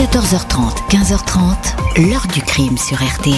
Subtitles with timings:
[0.00, 3.36] 14h30, 15h30, l'heure du crime sur RTL.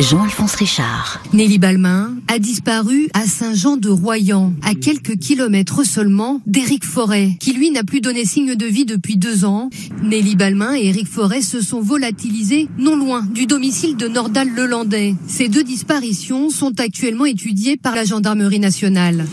[0.00, 1.22] Jean-Alphonse Richard.
[1.32, 7.84] Nelly Balmain a disparu à Saint-Jean-de-Royan, à quelques kilomètres seulement d'Éric Forêt, qui lui n'a
[7.84, 9.70] plus donné signe de vie depuis deux ans.
[10.02, 15.14] Nelly Balmain et Éric Forêt se sont volatilisés non loin du domicile de Nordal-Lelandais.
[15.28, 19.26] Ces deux disparitions sont actuellement étudiées par la gendarmerie nationale.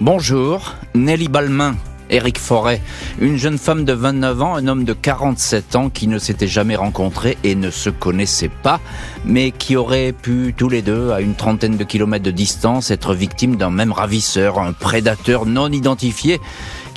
[0.00, 1.76] Bonjour, Nelly Balmain
[2.10, 2.80] Éric Forêt,
[3.20, 6.76] une jeune femme de 29 ans, un homme de 47 ans qui ne s'étaient jamais
[6.76, 8.80] rencontrés et ne se connaissaient pas,
[9.24, 13.14] mais qui auraient pu tous les deux, à une trentaine de kilomètres de distance, être
[13.14, 16.40] victimes d'un même ravisseur, un prédateur non identifié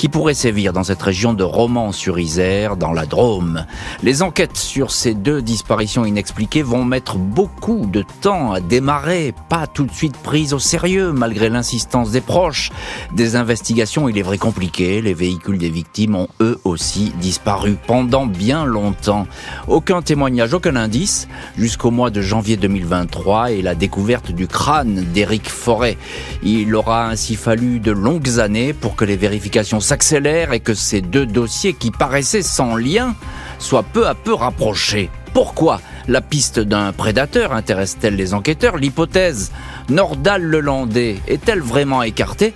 [0.01, 3.67] qui pourrait sévir dans cette région de Romans-sur-Isère, dans la Drôme.
[4.01, 9.67] Les enquêtes sur ces deux disparitions inexpliquées vont mettre beaucoup de temps à démarrer, pas
[9.67, 12.71] tout de suite prises au sérieux, malgré l'insistance des proches.
[13.13, 15.03] Des investigations, il est vrai, compliquées.
[15.03, 19.27] Les véhicules des victimes ont eux aussi disparu pendant bien longtemps.
[19.67, 21.27] Aucun témoignage, aucun indice,
[21.59, 25.99] jusqu'au mois de janvier 2023 et la découverte du crâne d'Éric Forêt.
[26.41, 31.01] Il aura ainsi fallu de longues années pour que les vérifications s'accélère et que ces
[31.01, 33.13] deux dossiers qui paraissaient sans lien
[33.59, 35.09] soient peu à peu rapprochés.
[35.33, 38.77] Pourquoi la piste d'un prédateur intéresse-t-elle les enquêteurs?
[38.77, 39.51] L'hypothèse
[39.89, 42.53] Nordal-Lelandais est-elle vraiment écartée?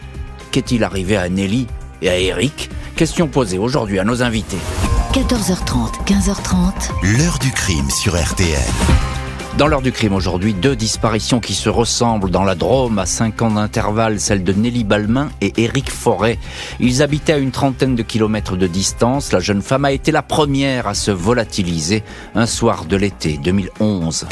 [0.52, 1.68] Qu'est-il arrivé à Nelly
[2.02, 2.70] et à Eric?
[2.96, 4.62] Question posée aujourd'hui à nos invités.
[5.12, 7.18] 14h30, 15h30.
[7.18, 9.05] L'heure du crime sur RTL.
[9.58, 13.42] Dans l'heure du crime aujourd'hui, deux disparitions qui se ressemblent dans la Drôme à cinq
[13.42, 16.38] ans d'intervalle, celle de Nelly Balmain et Éric Forêt.
[16.82, 19.32] Ils habitaient à une trentaine de kilomètres de distance.
[19.32, 22.04] La jeune femme a été la première à se volatiliser
[22.36, 24.28] un soir de l'été 2011.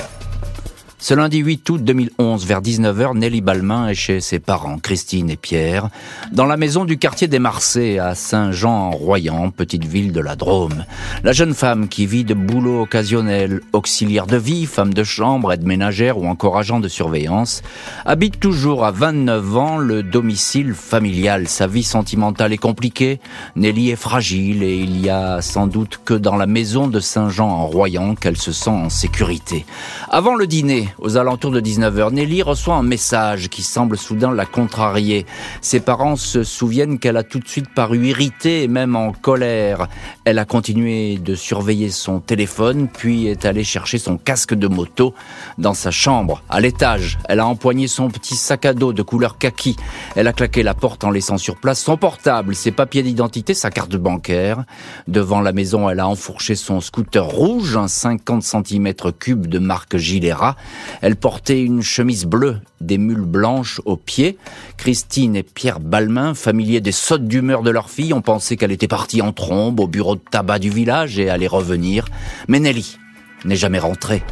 [1.04, 5.36] Ce lundi 8 août 2011, vers 19h, Nelly Balmain est chez ses parents, Christine et
[5.36, 5.90] Pierre,
[6.32, 10.86] dans la maison du quartier des Marseilles à Saint-Jean-en-Royan, petite ville de la Drôme.
[11.26, 15.66] La jeune femme qui vit de boulot occasionnel, auxiliaire de vie, femme de chambre, aide
[15.66, 17.64] ménagère ou encore agent de surveillance,
[18.06, 21.50] habite toujours à 29 ans le domicile familial.
[21.50, 23.20] Sa vie sentimentale est compliquée,
[23.58, 28.16] Nelly est fragile et il y a sans doute que dans la maison de Saint-Jean-en-Royan
[28.16, 29.66] qu'elle se sent en sécurité.
[30.10, 34.46] Avant le dîner, aux alentours de 19h, Nelly reçoit un message qui semble soudain la
[34.46, 35.26] contrarier.
[35.62, 39.88] Ses parents se souviennent qu'elle a tout de suite paru irritée et même en colère.
[40.26, 45.14] Elle a continué de surveiller son téléphone, puis est allée chercher son casque de moto
[45.58, 47.18] dans sa chambre, à l'étage.
[47.30, 49.76] Elle a empoigné son petit sac à dos de couleur kaki.
[50.16, 53.72] Elle a claqué la porte en laissant sur place son portable, ses papiers d'identité, sa
[53.72, 54.64] carte bancaire.
[55.08, 59.98] Devant la maison, elle a enfourché son scooter rouge, un 50 cm cube de marque
[59.98, 60.56] Gilera.
[61.02, 64.38] Elle portait une chemise bleue, des mules blanches aux pieds.
[64.78, 68.88] Christine et Pierre Balmain, familiers des sautes d'humeur de leur fille, ont pensé qu'elle était
[68.88, 72.06] partie en trombe au bureau de tabac du village et allait revenir.
[72.48, 72.98] Mais Nelly
[73.46, 74.24] n'est jamais rentrée.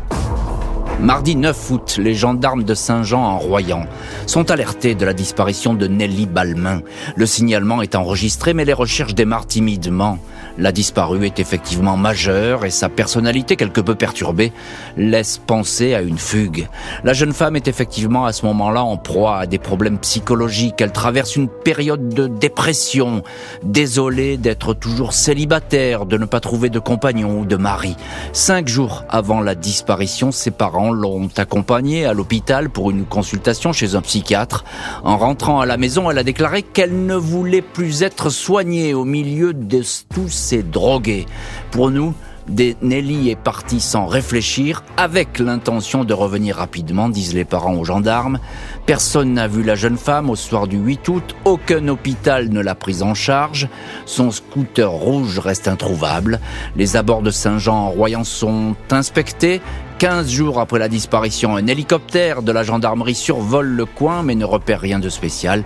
[1.02, 3.88] Mardi 9 août, les gendarmes de Saint-Jean en Royan
[4.28, 6.84] sont alertés de la disparition de Nelly Balmain.
[7.16, 10.20] Le signalement est enregistré, mais les recherches démarrent timidement.
[10.58, 14.52] La disparue est effectivement majeure et sa personnalité quelque peu perturbée
[14.98, 16.68] laisse penser à une fugue.
[17.04, 20.82] La jeune femme est effectivement à ce moment-là en proie à des problèmes psychologiques.
[20.82, 23.24] Elle traverse une période de dépression,
[23.64, 27.96] désolée d'être toujours célibataire, de ne pas trouver de compagnon ou de mari.
[28.34, 33.96] Cinq jours avant la disparition, ses parents l'ont accompagnée à l'hôpital pour une consultation chez
[33.96, 34.64] un psychiatre.
[35.04, 39.06] En rentrant à la maison, elle a déclaré qu'elle ne voulait plus être soignée au
[39.06, 39.82] milieu de
[40.14, 41.26] tous c'est drogué.
[41.72, 42.14] Pour nous,
[42.50, 48.40] Nelly est partie sans réfléchir, avec l'intention de revenir rapidement, disent les parents aux gendarmes.
[48.86, 52.76] Personne n'a vu la jeune femme au soir du 8 août, aucun hôpital ne l'a
[52.76, 53.70] prise en charge,
[54.06, 56.40] son scooter rouge reste introuvable,
[56.76, 59.62] les abords de Saint-Jean en Royan sont inspectés,
[60.02, 64.46] 15 jours après la disparition, un hélicoptère de la gendarmerie survole le coin mais ne
[64.46, 65.64] repère rien de spécial.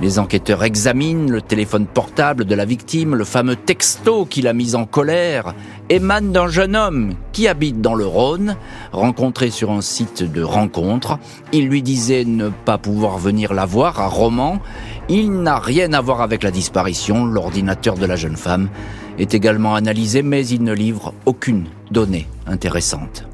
[0.00, 4.74] Les enquêteurs examinent le téléphone portable de la victime, le fameux texto qui l'a mise
[4.74, 5.54] en colère
[5.88, 8.56] émane d'un jeune homme qui habite dans le Rhône,
[8.90, 11.20] rencontré sur un site de rencontre.
[11.52, 14.58] Il lui disait ne pas pouvoir venir la voir à Romans.
[15.08, 17.24] Il n'a rien à voir avec la disparition.
[17.24, 18.68] L'ordinateur de la jeune femme
[19.20, 23.28] est également analysé, mais il ne livre aucune donnée intéressante.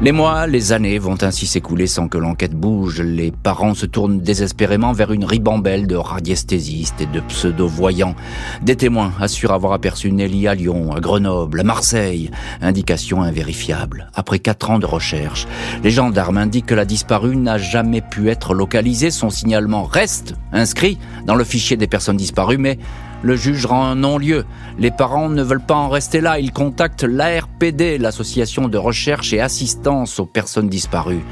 [0.00, 3.00] Les mois, les années vont ainsi s'écouler sans que l'enquête bouge.
[3.00, 8.14] Les parents se tournent désespérément vers une ribambelle de radiesthésistes et de pseudo-voyants.
[8.62, 12.30] Des témoins assurent avoir aperçu Nelly à Lyon, à Grenoble, à Marseille.
[12.62, 14.08] Indication invérifiable.
[14.14, 15.48] Après quatre ans de recherche,
[15.82, 19.10] les gendarmes indiquent que la disparue n'a jamais pu être localisée.
[19.10, 20.96] Son signalement reste inscrit
[21.26, 22.78] dans le fichier des personnes disparues, mais
[23.22, 24.44] Le juge rend un non-lieu.
[24.78, 26.38] Les parents ne veulent pas en rester là.
[26.38, 31.24] Ils contactent l'ARPD, l'association de recherche et assistance aux personnes disparues.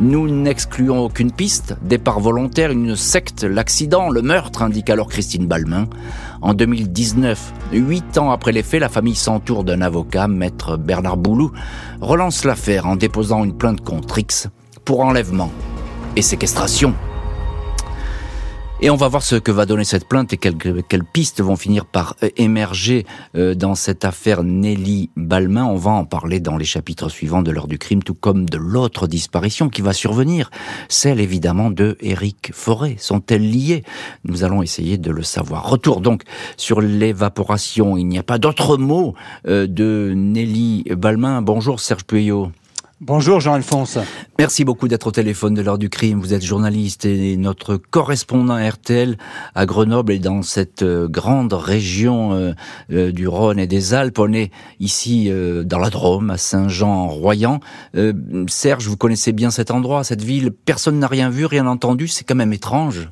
[0.00, 1.76] Nous n'excluons aucune piste.
[1.82, 5.86] Départ volontaire, une secte, l'accident, le meurtre, indique alors Christine Balmain.
[6.40, 11.52] En 2019, huit ans après les faits, la famille s'entoure d'un avocat, maître Bernard Boulou,
[12.00, 14.48] relance l'affaire en déposant une plainte contre X
[14.84, 15.50] pour enlèvement
[16.16, 16.94] et séquestration.
[18.84, 21.86] Et on va voir ce que va donner cette plainte et quelles, pistes vont finir
[21.86, 25.64] par euh, émerger euh, dans cette affaire Nelly Balmain.
[25.64, 28.58] On va en parler dans les chapitres suivants de l'heure du crime, tout comme de
[28.58, 30.50] l'autre disparition qui va survenir,
[30.90, 32.96] celle évidemment de Éric Forêt.
[32.98, 33.84] Sont-elles liées?
[34.24, 35.66] Nous allons essayer de le savoir.
[35.66, 36.24] Retour donc
[36.58, 37.96] sur l'évaporation.
[37.96, 39.14] Il n'y a pas d'autre mot
[39.48, 41.40] euh, de Nelly Balmain.
[41.40, 42.52] Bonjour Serge Puyot.
[43.06, 43.98] Bonjour Jean-Alphonse.
[44.38, 46.20] Merci beaucoup d'être au téléphone de l'heure du crime.
[46.20, 49.18] Vous êtes journaliste et notre correspondant RTL
[49.54, 52.52] à Grenoble et dans cette euh, grande région euh,
[52.90, 54.18] euh, du Rhône et des Alpes.
[54.18, 55.30] On est ici
[55.66, 57.60] dans la Drôme, à Saint-Jean-Royan.
[58.46, 60.50] Serge, vous connaissez bien cet endroit, cette ville.
[60.50, 62.08] Personne n'a rien vu, rien entendu.
[62.08, 63.10] C'est quand même étrange.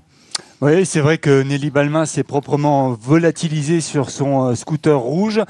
[0.63, 5.43] Oui, c'est vrai que Nelly Balmain s'est proprement volatilisée sur son scooter rouge.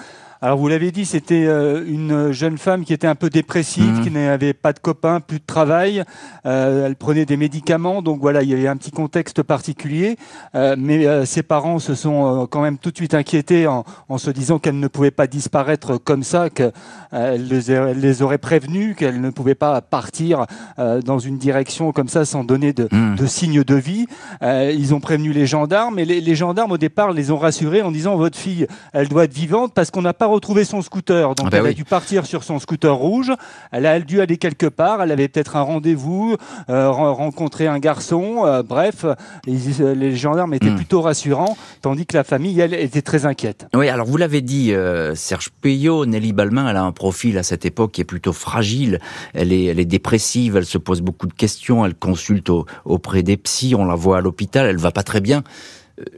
[0.45, 4.03] Alors vous l'avez dit, c'était euh, une jeune femme qui était un peu dépressive, mhm.
[4.03, 6.03] qui n'avait pas de copains, plus de travail.
[6.47, 10.17] Euh, elle prenait des médicaments, donc voilà, il y avait un petit contexte particulier.
[10.57, 14.31] Euh, mais ses parents se sont quand même tout de suite inquiétés en, en se
[14.31, 16.73] disant qu'elle ne pouvait pas disparaître comme ça, qu'elle
[17.13, 20.47] les, les, aurait prévenus, qu'elle ne pouvait pas partir
[20.77, 23.15] dans une direction comme ça sans donner de, mhm.
[23.15, 24.07] de signes de vie.
[24.43, 27.93] ils ont prévenu les gendarmes, et les, les gendarmes au départ les ont rassurés en
[27.93, 31.35] disant votre fille, elle doit être vivante parce qu'on n'a pas retrouvé son scooter.
[31.35, 33.33] Donc ah bah elle a dû partir sur son scooter rouge.
[33.71, 35.03] Elle a dû aller quelque part.
[35.03, 36.37] Elle avait peut-être un rendez-vous,
[36.69, 38.45] euh, rencontrer un garçon.
[38.45, 39.05] Euh, bref,
[39.47, 40.77] les, gendarmes étaient hmm.
[40.77, 43.67] plutôt rassurants, tandis que la famille, elle, était très inquiète.
[43.75, 47.43] Oui, alors vous l'avez dit, euh, Serge Payot, Nelly Balmain, elle a un profil à
[47.43, 48.99] cette époque qui est plutôt fragile.
[49.35, 52.51] Elle est, elle est dépressive, elle se pose beaucoup de questions, elle consulte
[52.85, 55.43] auprès des psys, on la voit à l'hôpital, elle va pas très bien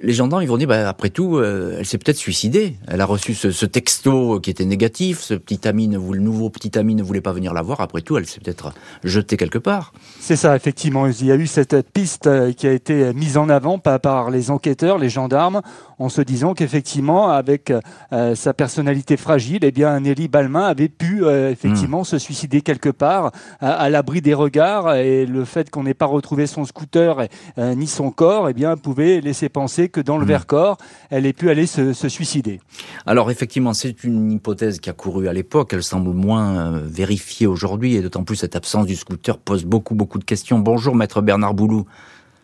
[0.03, 2.77] les gendarmes ils vont dire bah, après tout euh, elle s'est peut-être suicidée.
[2.87, 5.21] Elle a reçu ce, texto qui était négatif.
[5.21, 7.81] Ce petit ami ne le nouveau petit ami ne voulait pas venir la voir.
[7.81, 8.73] Après tout elle s'est peut-être
[9.03, 9.93] jetée quelque part.
[10.21, 11.07] C'est ça effectivement.
[11.07, 14.51] Il y a eu cette piste euh, qui a été mise en avant par les
[14.51, 15.63] enquêteurs les gendarmes
[15.99, 17.73] en se disant qu'effectivement avec
[18.12, 22.05] euh, sa personnalité fragile eh bien Nelly Balmain avait pu effectivement hmm.
[22.05, 26.46] se suicider quelque part à, l'abri des regards et le fait qu'on n'ait pas retrouvé
[26.46, 30.29] son scooter ni son corps eh bien pouvait laisser penser que dans le hmm.
[30.29, 30.76] Vercors,
[31.11, 32.61] elle ait pu aller se, suicider.
[33.06, 35.73] Alors effectivement, c'est une hypothèse qui a couru à l'époque.
[35.73, 39.94] Elle semble moins euh, vérifiée aujourd'hui et d'autant plus cette absence du scooter pose beaucoup
[39.94, 40.58] beaucoup de questions.
[40.58, 41.87] Bonjour, maître Bernard Boulou.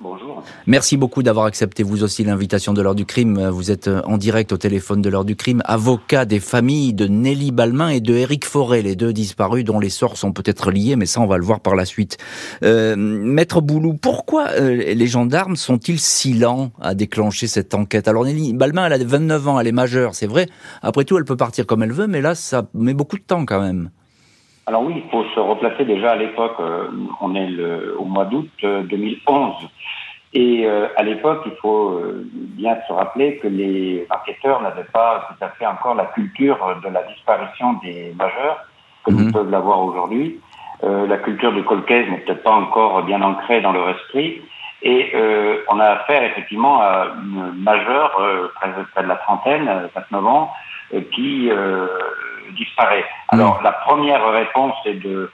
[0.02, 0.42] Bonjour.
[0.66, 3.48] Merci beaucoup d'avoir accepté vous aussi l'invitation de l'heure du crime.
[3.48, 7.06] Vous êtes euh, en direct au téléphone de l'heure du crime, avocat des familles de
[7.06, 10.96] Nelly Balmain et de Éric Forêt, les deux disparus dont les sorts sont peut-être liés,
[10.96, 12.16] mais ça on va le voir par la suite.
[12.62, 18.08] Euh, Maître Boulou, pourquoi euh, les gendarmes sont-ils si lents à déclencher cette enquête?
[18.08, 20.46] Alors Nelly Balmain, elle a 29 ans, elle est majeure, c'est vrai.
[20.80, 23.44] Après tout, elle peut partir comme elle veut, mais là, ça met beaucoup de temps
[23.44, 23.90] quand même.
[24.70, 26.86] Alors oui, il faut se replacer déjà à l'époque, euh,
[27.20, 29.68] on est le, au mois d'août 2011.
[30.32, 35.26] Et euh, à l'époque, il faut euh, bien se rappeler que les enquêteurs n'avaient pas
[35.28, 38.64] tout à fait encore la culture de la disparition des majeurs,
[39.02, 39.32] comme ils mhm.
[39.32, 40.38] peuvent l'avoir aujourd'hui.
[40.84, 44.40] Euh, la culture du colcaise n'est peut-être pas encore bien ancrée dans leur esprit.
[44.82, 48.12] Et euh, on a affaire effectivement à une majeure,
[48.54, 50.52] près, près, de la trentaine, 29 ans,
[51.12, 51.50] qui
[52.54, 53.04] disparaît.
[53.28, 55.30] Alors la première réponse, c'est de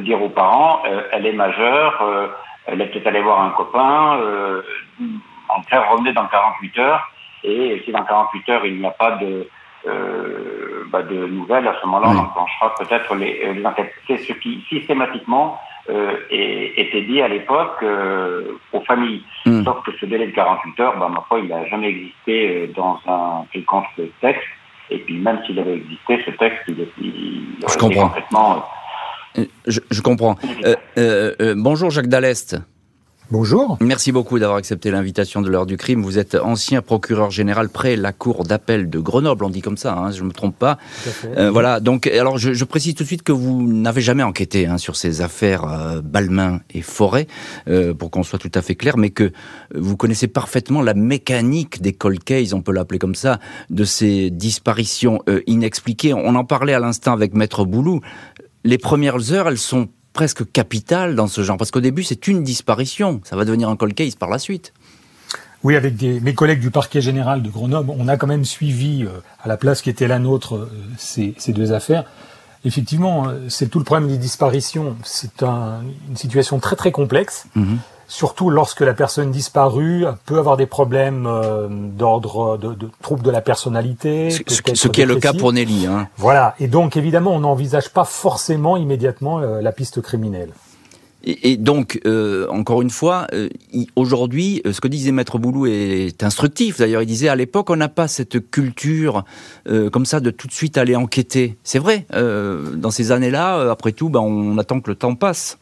[0.00, 0.82] dire aux parents,
[1.12, 2.02] elle est majeure
[2.66, 4.62] elle est peut-être allée voir un copain, euh,
[5.48, 7.08] en clair, revenez dans 48 heures,
[7.44, 9.48] et si dans 48 heures il n'y a pas de,
[9.86, 13.94] euh, bah de nouvelles, à ce moment-là, on enclenchera peut-être les, euh, les enquêtes.
[14.06, 19.22] C'est ce qui systématiquement euh, était dit à l'époque euh, aux familles.
[19.44, 19.62] Hmm.
[19.62, 22.72] Sauf que ce délai de 48 heures, bah, ma foi, il n'a jamais existé euh,
[22.74, 23.86] dans un quelconque
[24.20, 24.42] texte.
[24.90, 28.64] Et puis même s'il avait existé, ce texte, il, il aurait été complètement
[29.66, 30.36] je, comprends.
[30.64, 32.56] Euh, euh, euh, bonjour Jacques Dallest.
[33.32, 33.76] Bonjour.
[33.80, 36.00] Merci beaucoup d'avoir accepté l'invitation de l'heure du crime.
[36.00, 39.94] Vous êtes ancien procureur général près la cour d'appel de Grenoble, on dit comme ça,
[39.94, 40.78] hein, je ne me trompe pas.
[41.34, 44.94] voilà, donc alors je, précise tout de suite que vous n'avez jamais enquêté hein, sur
[44.94, 47.26] ces affaires Balmain et Forêt,
[47.98, 49.32] pour qu'on soit tout à fait clair, mais que
[49.74, 53.40] vous connaissez parfaitement la mécanique des cold cases, on peut l'appeler comme ça,
[53.70, 56.14] de ces disparitions inexpliquées.
[56.14, 58.00] On en parlait à l'instant avec Maître Boulou
[58.66, 62.42] les premières heures, elles sont presque capitales dans ce genre, parce qu'au début, c'est une
[62.42, 63.20] disparition.
[63.22, 64.72] Ça va devenir un cold case par la suite.
[65.62, 69.10] Oui, avec mes collègues du parquet général de Grenoble, on a quand même suivi euh,
[69.42, 72.04] à la place qui était la nôtre euh, ces, deux affaires.
[72.64, 74.96] Effectivement, euh, c'est tout le problème des disparitions.
[75.04, 77.44] C'est une situation très très complexe.
[77.54, 77.78] Mhm.
[78.08, 81.28] Surtout lorsque la personne disparue peut avoir des problèmes
[81.96, 84.30] d'ordre de, de, troubles de la personnalité.
[84.30, 85.86] Ce, qui est le cas pour Nelly.
[85.86, 86.08] Hein.
[86.16, 86.54] Voilà.
[86.60, 90.52] Et donc évidemment, on n'envisage pas forcément immédiatement la piste criminelle.
[91.26, 93.48] Et, donc, euh, encore une fois, euh,
[93.96, 96.78] aujourd'hui, euh, ce que disait Maître Boulou est instructif.
[96.78, 99.24] D'ailleurs, il disait à l'époque, on n'a pas cette culture
[99.92, 101.56] comme ça de tout de suite aller enquêter.
[101.64, 102.06] C'est vrai.
[102.12, 105.58] dans ces années-là, après tout, ben, on attend que le temps passe.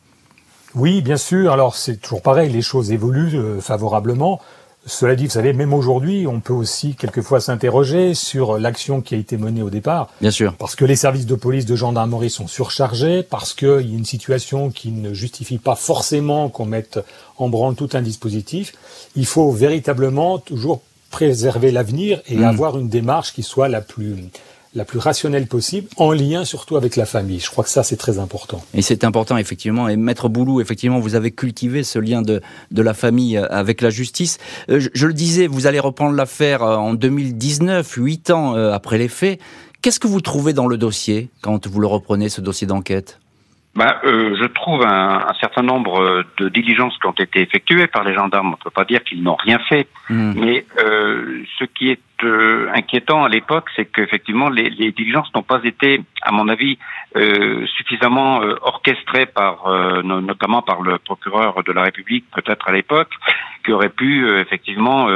[0.75, 1.52] Oui, bien sûr.
[1.52, 2.50] Alors, c'est toujours pareil.
[2.50, 4.40] Les choses évoluent favorablement.
[4.87, 9.19] Cela dit, vous savez, même aujourd'hui, on peut aussi quelquefois s'interroger sur l'action qui a
[9.19, 10.11] été menée au départ.
[10.21, 10.54] Bien sûr.
[10.59, 14.04] Parce que les services de police, de gendarmerie sont surchargés, parce qu'il y a une
[14.04, 17.00] situation qui ne justifie pas forcément qu'on mette
[17.38, 18.75] en branle tout un dispositif.
[19.16, 22.45] Il faut véritablement toujours préserver l'avenir et mmh.
[22.45, 24.16] avoir une démarche qui soit la plus
[24.75, 27.38] la plus rationnelle possible, en lien surtout avec la famille.
[27.38, 28.61] Je crois que ça, c'est très important.
[28.75, 29.88] Et c'est important, effectivement.
[29.88, 32.40] Et Maître Boulou, effectivement, vous avez cultivé ce lien de,
[32.71, 34.38] de la famille euh, avec la justice.
[34.69, 39.09] Euh, je, le disais, vous allez reprendre l'affaire euh, en 2019, huit ans après les
[39.09, 39.40] faits.
[39.83, 43.21] Qu'est-ce que vous trouvez dans le dossier quand vous le reprenez, ce dossier d'enquête?
[43.75, 48.14] Ben, je trouve un, un, certain nombre de diligences qui ont été effectuées par les
[48.14, 48.49] gendarmes.
[48.49, 50.33] On ne peut pas dire qu'ils n'ont rien fait, mmh.
[50.37, 55.42] mais euh, ce qui est euh, inquiétant à l'époque, c'est qu'effectivement les, les, diligences n'ont
[55.42, 56.78] pas été, à mon avis,
[57.16, 62.73] euh, suffisamment euh, orchestrées par, euh, notamment par le procureur de la République, peut-être à
[62.73, 63.11] l'époque,
[63.64, 65.09] qui aurait pu effectivement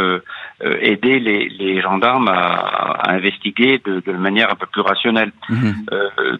[0.63, 5.33] aider les, les gendarmes à, à investiguer de, de, manière un peu plus rationnelle.
[5.51, 5.75] Mhm.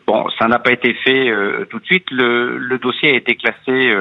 [0.07, 1.31] bon, ça n'a pas été fait
[1.69, 2.11] tout de suite.
[2.11, 3.95] Le, le, dossier a été classé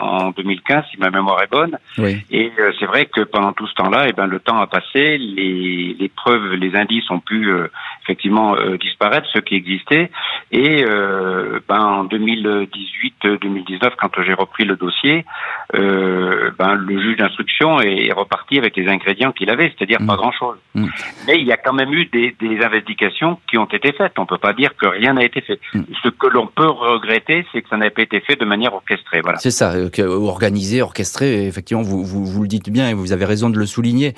[0.00, 1.76] en 2015, si ma mémoire est bonne.
[1.98, 2.24] Oui.
[2.30, 5.99] Et c'est vrai que pendant tout ce temps-là, eh ben le temps a passé, les
[6.00, 7.68] les preuves, les indices ont pu euh,
[8.02, 10.10] effectivement euh, disparaître, ceux qui existaient.
[10.50, 15.24] Et euh, ben, en 2018-2019, quand j'ai repris le dossier,
[15.72, 20.16] ben, le juge d'instruction est reparti avec les ingrédients qu'il avait, c'est-à-dire pas mmh.
[20.16, 20.56] grand-chose.
[20.74, 20.86] Mmh.
[21.26, 24.18] Mais il y a quand même eu des, des, investigations qui ont été faites.
[24.18, 25.60] On peut pas dire que rien n'a été fait.
[25.74, 25.82] Mmh.
[26.02, 29.20] Ce que l'on peut regretter, c'est que ça n'a pas été fait de manière orchestrée.
[29.20, 29.38] Voilà.
[29.38, 29.74] C'est ça,
[30.08, 31.46] organisé, orchestré.
[31.46, 34.14] Effectivement, vous, vous, vous, le dites bien et vous avez raison de le souligner.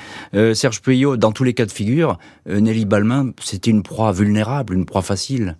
[0.54, 4.74] Serge Puyot, dans tous les cas de figure, euh, Nelly Balmain, c'était une proie vulnérable,
[4.74, 5.56] une proie facile.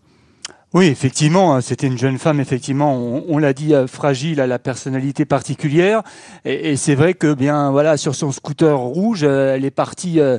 [0.74, 4.58] Oui, effectivement, hein, c'était une jeune femme, effectivement, on, l'a dit, euh, fragile, à la
[4.58, 6.00] personnalité particulière.
[6.46, 10.38] Et, c'est vrai que, bien, voilà, sur son scooter rouge, euh, elle est partie euh,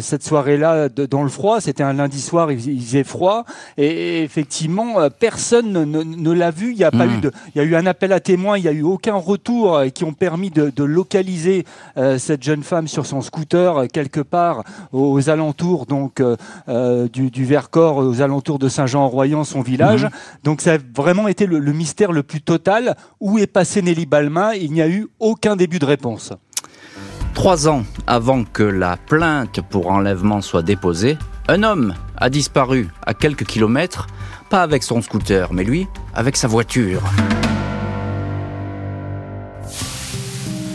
[0.00, 1.60] cette soirée-là dans le froid.
[1.60, 3.46] C'était un lundi soir, il, faisait froid.
[3.76, 6.70] Et, effectivement, personne ne, l'a vue.
[6.70, 7.20] Il y a pas eu mmh.
[7.22, 9.82] de, il y a eu un appel à témoins, il n'y a eu aucun retour
[9.92, 11.64] qui ont permis de, localiser
[12.18, 14.62] cette jeune femme sur son scooter quelque part
[14.92, 16.22] aux, alentours donc
[17.12, 20.04] du, du Vercors, aux alentours de Saint-Jean-en-Royan, son village.
[20.04, 20.10] Mhm.
[20.44, 22.96] Donc ça a vraiment été le, mystère le plus total.
[23.20, 26.32] Où est passé Nelly Balma Il n'y a eu aucun début de réponse.
[27.34, 31.18] Trois ans avant que la plainte pour enlèvement soit déposée,
[31.48, 34.06] un homme a disparu à quelques kilomètres,
[34.50, 37.02] pas avec son scooter, mais lui, avec sa voiture.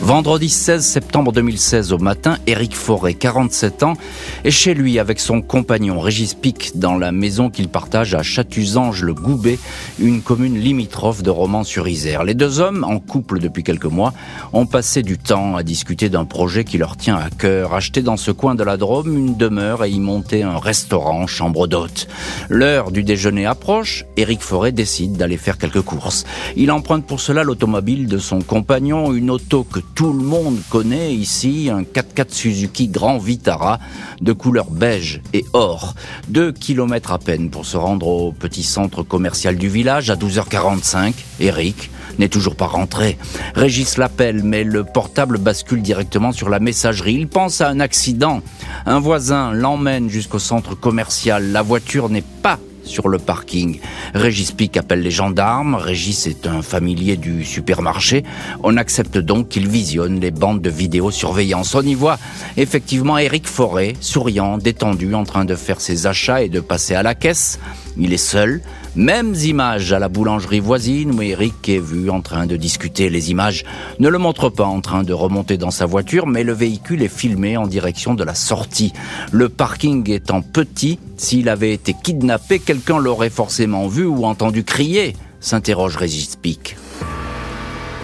[0.09, 3.93] Vendredi 16 septembre 2016 au matin, Éric Forêt, 47 ans,
[4.43, 9.59] est chez lui avec son compagnon Régis Pic dans la maison qu'il partage à Chatusange-le-Goubet,
[9.99, 12.23] une commune limitrophe de Romans-sur-Isère.
[12.23, 14.15] Les deux hommes, en couple depuis quelques mois,
[14.51, 18.17] ont passé du temps à discuter d'un projet qui leur tient à cœur, acheter dans
[18.17, 22.07] ce coin de la Drôme une demeure et y monter un restaurant chambre d'hôte.
[22.49, 26.25] L'heure du déjeuner approche, Éric Forêt décide d'aller faire quelques courses.
[26.55, 31.13] Il emprunte pour cela l'automobile de son compagnon, une auto que tout le monde connaît
[31.13, 33.79] ici, un 4x4 Suzuki Grand Vitara
[34.21, 35.93] de couleur beige et or.
[36.29, 41.15] Deux kilomètres à peine pour se rendre au petit centre commercial du village à 12h45.
[41.41, 43.17] Eric n'est toujours pas rentré.
[43.55, 47.15] Régis l'appelle, mais le portable bascule directement sur la messagerie.
[47.15, 48.41] Il pense à un accident.
[48.85, 51.51] Un voisin l'emmène jusqu'au centre commercial.
[51.51, 52.57] La voiture n'est pas
[52.89, 53.79] sur le parking.
[54.13, 55.75] Régis Pic appelle les gendarmes.
[55.75, 58.23] Régis est un familier du supermarché.
[58.63, 61.75] On accepte donc qu'il visionne les bandes de vidéosurveillance.
[61.75, 62.17] On y voit
[62.57, 67.03] effectivement Eric Forêt, souriant, détendu, en train de faire ses achats et de passer à
[67.03, 67.59] la caisse.
[68.01, 68.61] Il est seul.
[68.95, 73.09] Mêmes images à la boulangerie voisine où Eric est vu en train de discuter.
[73.09, 73.65] Les images
[73.99, 77.13] ne le montrent pas en train de remonter dans sa voiture, mais le véhicule est
[77.13, 78.93] filmé en direction de la sortie.
[79.33, 85.13] Le parking étant petit, s'il avait été kidnappé, quelqu'un l'aurait forcément vu ou entendu crier,
[85.41, 86.77] s'interroge Régis Pic.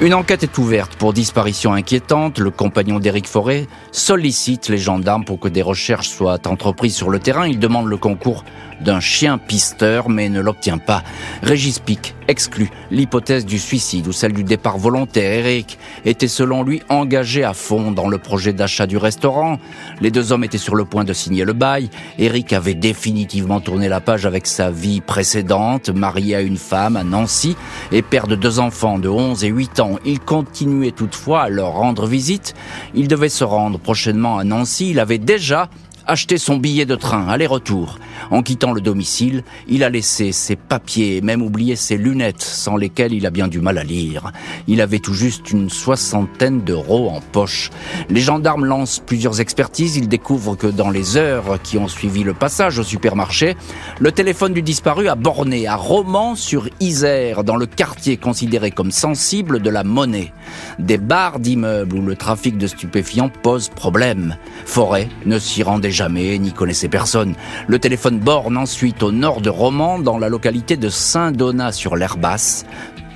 [0.01, 2.39] Une enquête est ouverte pour disparition inquiétante.
[2.39, 7.19] Le compagnon d'Éric Forêt sollicite les gendarmes pour que des recherches soient entreprises sur le
[7.19, 7.47] terrain.
[7.47, 8.43] Il demande le concours
[8.81, 11.03] d'un chien pisteur, mais ne l'obtient pas.
[11.41, 15.45] Régis Pic exclut l'hypothèse du suicide ou celle du départ volontaire.
[15.45, 19.59] Eric était selon lui engagé à fond dans le projet d'achat du restaurant.
[20.01, 21.89] Les deux hommes étaient sur le point de signer le bail.
[22.17, 27.03] Eric avait définitivement tourné la page avec sa vie précédente, marié à une femme à
[27.03, 27.55] Nancy
[27.91, 29.99] et père de deux enfants de 11 et 8 ans.
[30.05, 32.53] Il continuait toutefois à leur rendre visite.
[32.93, 34.91] Il devait se rendre prochainement à Nancy.
[34.91, 35.69] Il avait déjà
[36.07, 37.99] acheté son billet de train aller-retour.
[38.31, 42.77] En quittant le domicile, il a laissé ses papiers et même oublié ses lunettes sans
[42.77, 44.31] lesquelles il a bien du mal à lire.
[44.67, 47.69] Il avait tout juste une soixantaine d'euros en poche.
[48.09, 49.97] Les gendarmes lancent plusieurs expertises.
[49.97, 53.55] Ils découvrent que dans les heures qui ont suivi le passage au supermarché,
[53.99, 59.69] le téléphone du disparu a borné à Romans-sur-Isère, dans le quartier considéré comme sensible de
[59.69, 60.33] la monnaie.
[60.79, 64.37] Des barres d'immeubles où le trafic de stupéfiants pose problème.
[64.65, 67.35] Forêt ne s'y rendait jamais ni connaissait personne.
[67.67, 72.65] Le téléphone borne ensuite au nord de Romans, dans la localité de Saint-Donat sur l'Herbasse,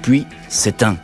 [0.01, 0.95] puis s'éteint.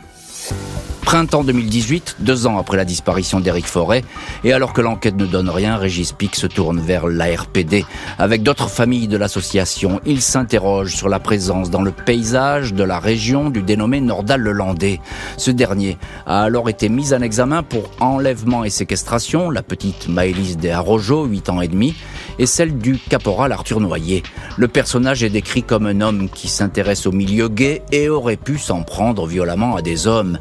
[1.06, 4.02] Printemps 2018, deux ans après la disparition d'Éric Forêt,
[4.42, 7.84] et alors que l'enquête ne donne rien, Régis Pic se tourne vers l'ARPD.
[8.18, 12.98] Avec d'autres familles de l'association, il s'interroge sur la présence dans le paysage de la
[12.98, 15.00] région du dénommé Nordal-le-Landais.
[15.36, 15.96] Ce dernier
[16.26, 21.26] a alors été mis en examen pour enlèvement et séquestration, la petite Maëlys de Arrojo,
[21.26, 21.94] 8 ans et demi,
[22.40, 24.24] et celle du caporal Arthur Noyer.
[24.58, 28.58] Le personnage est décrit comme un homme qui s'intéresse au milieu gay et aurait pu
[28.58, 30.40] s'en prendre violemment à des hommes.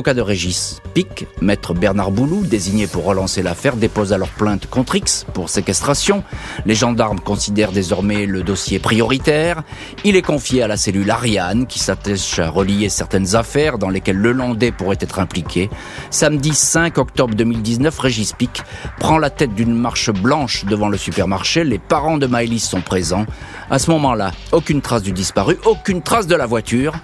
[0.00, 5.26] De Régis, Pic, maître Bernard Boulou, désigné pour relancer l'affaire, dépose alors plainte contre X
[5.34, 6.24] pour séquestration.
[6.64, 9.62] Les gendarmes considèrent désormais le dossier prioritaire.
[10.02, 14.16] Il est confié à la cellule Ariane, qui s'attache à relier certaines affaires dans lesquelles
[14.16, 15.68] le Landais pourrait être impliqué.
[16.08, 18.62] Samedi 5 octobre 2019, Régis Pic
[18.98, 21.62] prend la tête d'une marche blanche devant le supermarché.
[21.62, 23.26] Les parents de Maëlys sont présents.
[23.68, 26.94] À ce moment-là, aucune trace du disparu, aucune trace de la voiture.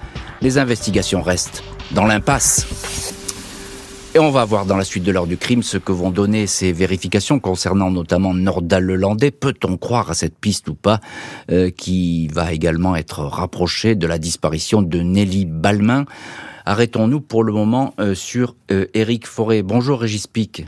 [0.41, 2.67] Les investigations restent dans l'impasse.
[4.15, 6.47] Et on va voir dans la suite de l'heure du crime ce que vont donner
[6.47, 9.31] ces vérifications concernant notamment Nordal-le-Landais.
[9.31, 11.01] Peut-on croire à cette piste ou pas,
[11.51, 16.07] euh, qui va également être rapprochée de la disparition de Nelly Balmain?
[16.65, 19.63] Arrêtons-nous pour le moment euh, sur euh, Éric Forêt.
[19.63, 20.65] Bonjour Régis Pic.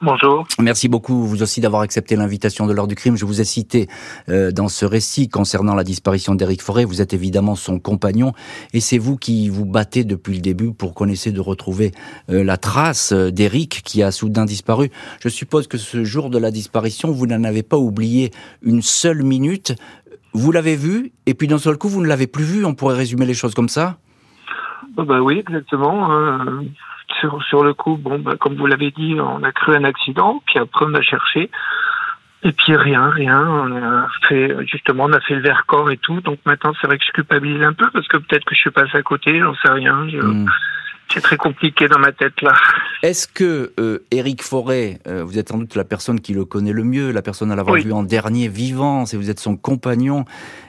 [0.00, 0.46] Bonjour.
[0.60, 3.16] Merci beaucoup, vous aussi, d'avoir accepté l'invitation de l'heure du crime.
[3.16, 3.88] Je vous ai cité
[4.28, 6.84] euh, dans ce récit concernant la disparition d'Éric Forêt.
[6.84, 8.32] Vous êtes évidemment son compagnon
[8.72, 11.92] et c'est vous qui vous battez depuis le début pour qu'on essaie de retrouver
[12.30, 14.90] euh, la trace euh, d'Éric qui a soudain disparu.
[15.20, 18.30] Je suppose que ce jour de la disparition, vous n'en avez pas oublié
[18.62, 19.74] une seule minute.
[20.32, 22.64] Vous l'avez vu et puis d'un seul coup, vous ne l'avez plus vu.
[22.64, 23.98] On pourrait résumer les choses comme ça?
[24.96, 26.10] Oh, bah oui, exactement.
[26.10, 26.64] hein.
[27.20, 30.42] Sur, sur le coup, bon, bah, comme vous l'avez dit, on a cru un accident,
[30.46, 31.50] puis après on a cherché.
[32.44, 33.44] Et puis rien, rien.
[33.48, 36.20] On a fait justement, on a fait le vercors et tout.
[36.20, 38.70] Donc maintenant, c'est vrai que je culpabilise un peu parce que peut-être que je suis
[38.70, 40.08] passé à côté, j'en sais rien.
[40.08, 40.46] Je- Hmm.
[41.10, 42.52] C'est très compliqué dans ma tête là.
[43.02, 46.74] Est-ce que euh, Éric Forêt, euh, vous êtes sans doute la personne qui le connaît
[46.74, 47.82] le mieux, la personne à l'avoir Oui.
[47.82, 50.26] vu en dernier vivant, si vous êtes son compagnon,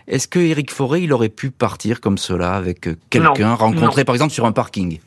[0.08, 4.06] est-ce que Éric Forêt, il aurait pu partir comme cela avec euh, quelqu'un Non, rencontré
[4.06, 5.00] par exemple sur un parking?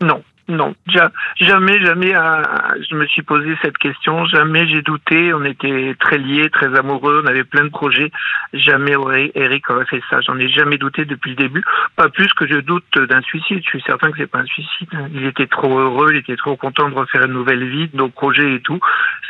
[0.00, 2.14] Non, non, ja- jamais, jamais.
[2.14, 2.42] euh,
[2.88, 4.24] je me suis posé cette question.
[4.26, 5.32] Jamais j'ai douté.
[5.32, 7.22] On était très liés, très amoureux.
[7.24, 8.10] On avait plein de projets.
[8.52, 8.94] Jamais
[9.34, 10.20] Eric aurait fait ça.
[10.20, 11.64] J'en ai jamais douté depuis le début.
[11.96, 13.60] Pas plus que je doute d'un suicide.
[13.64, 14.88] Je suis certain que c'est pas un suicide.
[15.14, 16.10] Il était trop heureux.
[16.12, 18.80] Il était trop content de refaire une nouvelle vie, nos projets et tout.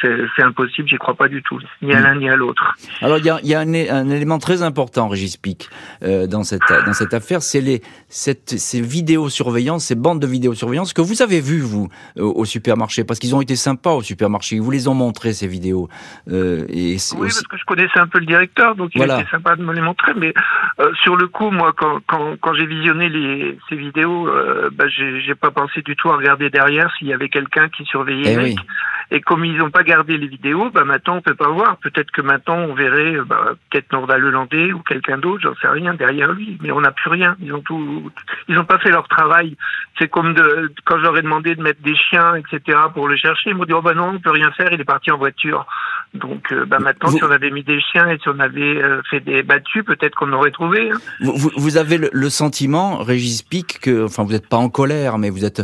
[0.01, 0.89] C'est impossible.
[0.89, 1.61] J'y crois pas du tout.
[1.83, 2.75] Ni à l'un ni à l'autre.
[3.03, 5.69] Alors il y a, un, élément très important, Régis Pic,
[6.03, 7.61] euh, dans cette affaire, c'est
[8.09, 13.19] ces vidéosurveillance, ces bandes de vidéosurveillance que vous avez vues vous euh, au supermarché, parce
[13.21, 15.89] qu'ils ont été sympas au supermarché, ils vous les ont montrées ces vidéos.
[16.31, 19.21] Euh, et Oui, aussi- parce que je connaissais un peu le directeur, donc il Voilà.
[19.21, 20.13] était sympa de me les montrer.
[20.17, 20.33] Mais
[20.81, 24.85] euh, sur le coup, moi, quand, quand, quand j'ai visionné les, ces vidéos, euh, bah,
[24.89, 28.33] j'ai pas pensé du tout à regarder derrière s'il y avait quelqu'un qui surveillait Eh
[28.35, 28.59] Eric.
[28.61, 28.67] oui.
[29.13, 31.79] Et comme ils n'ont pas gardé les vidéos, bah maintenant on peut pas voir.
[31.79, 35.95] Peut-être que maintenant on verrait bah, peut-être Nordal Lelandais ou quelqu'un d'autre, j'en sais rien
[35.95, 36.59] derrière lui.
[36.63, 37.35] Mais on n'a plus rien.
[37.43, 38.09] Ils ont tout,
[38.49, 39.57] ils ont pas fait leur travail.
[39.99, 42.79] C'est comme de, quand j'aurais demandé de mettre des chiens, etc.
[42.95, 44.69] pour le chercher, ils m'ont dit oh bah non, on peut rien faire.
[44.73, 45.67] Il est parti en voiture.
[46.15, 48.83] Donc euh, bah maintenant Vous- si on avait mis des chiens et si on avait
[48.83, 50.91] euh, fait des battus, peut-être qu'on aurait trouvé.
[50.91, 50.99] hein.
[51.21, 55.31] Vous, avez le, le sentiment, Régis Pic, que enfin vous n'êtes pas en colère, mais
[55.31, 55.63] vous êtes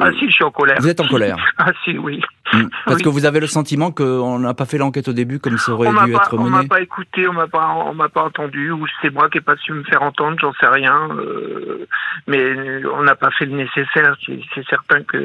[0.00, 0.76] Ah si, je suis en colère.
[0.80, 1.36] vous êtes en colère.
[1.58, 2.20] Ah si, oui.
[2.52, 2.68] Mm.
[2.84, 5.72] Parce que vous avez le sentiment qu'on n'a pas fait l'enquête au début comme ça
[5.72, 6.46] aurait dû être mené.
[6.46, 9.38] On m'a pas écouté, on m'a pas, on m'a pas entendu, ou c'est moi qui
[9.38, 11.08] n'ai pas su me faire entendre, j'en sais rien.
[11.10, 11.86] Euh,
[12.26, 14.16] mais on n'a pas fait le nécessaire.
[14.54, 15.18] C'est certain que,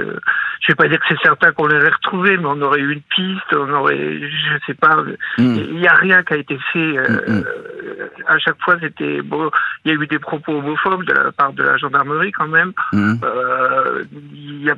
[0.62, 3.02] je vais pas dire que c'est certain qu'on l'aurait retrouvé, mais on aurait eu une
[3.02, 5.04] piste, on aurait, je sais pas.
[5.38, 5.56] Mm.
[5.56, 6.98] Il n'y a rien qui a été fait.
[6.98, 7.44] Euh, mm,
[8.28, 9.50] à chaque fois, c'était bon.
[9.86, 12.74] Il y a eu des propos homophobes de la part de la gendarmerie quand même.
[12.94, 14.04] Euh,
[14.34, 14.76] il y a,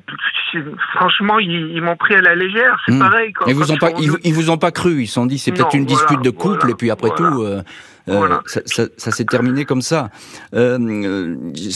[0.93, 2.99] franchement, ils, ils m'ont pris à la légère, c'est hmm.
[2.99, 3.33] pareil.
[3.33, 5.03] Quand, ils vous ont pas, ils, vous ont pas cru.
[5.03, 7.23] Ils se sont dit c'est peut-être une dispute de couple et puis après tout.
[7.23, 7.61] Euh,
[8.09, 10.09] euh ça, ça, ça s'est terminé comme ça.
[10.53, 11.35] Euh, euh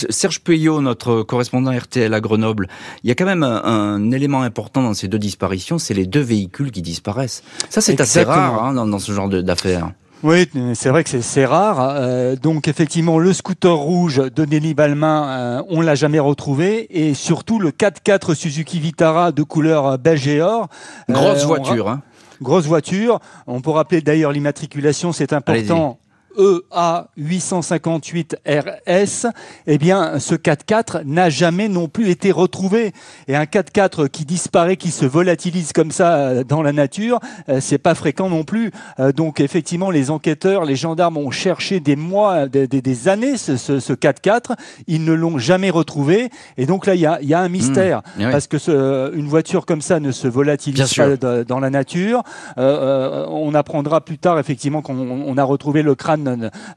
[0.09, 2.67] Serge Puyot, notre correspondant RTL à Grenoble,
[3.03, 6.05] il y a quand même un, un élément important dans ces deux disparitions, c'est les
[6.05, 7.43] deux véhicules qui disparaissent.
[7.69, 9.91] Ça, c'est assez rare hein, dans, dans, ce genre d'affaires.
[10.23, 11.77] Oui, c'est vrai que c'est rare.
[11.79, 17.13] Euh, donc effectivement, le scooter rouge de Nelly Balmain, euh, on l'a jamais retrouvé, et
[17.13, 20.69] surtout le 4x4 Suzuki Vitara de couleur beige et or.
[21.07, 21.87] Grosse euh, voiture.
[21.87, 22.01] Hein.
[22.41, 23.19] Grosse voiture.
[23.45, 25.99] On peut rappeler d'ailleurs l'immatriculation, c'est important.
[26.37, 29.27] EA 858 RS,
[29.65, 32.93] eh bien, ce 4x4 n'a jamais non plus été retrouvé.
[33.27, 37.19] Et un 4x4 qui disparaît, qui se volatilise comme ça euh, dans la nature,
[37.49, 38.71] euh, c'est pas fréquent non plus.
[38.99, 43.93] Euh, donc, effectivement, les enquêteurs, les gendarmes ont cherché des mois, des, années ce, ce,
[43.93, 44.55] 4x4.
[44.87, 46.29] Ils ne l'ont jamais retrouvé.
[46.57, 48.01] Et donc là, il y a, y a, un mystère.
[48.17, 48.31] Mmh.
[48.31, 52.23] Parce que ce, une voiture comme ça ne se volatilise pas dans la nature.
[52.57, 56.26] on apprendra plus tard, effectivement, qu'on a retrouvé le crâne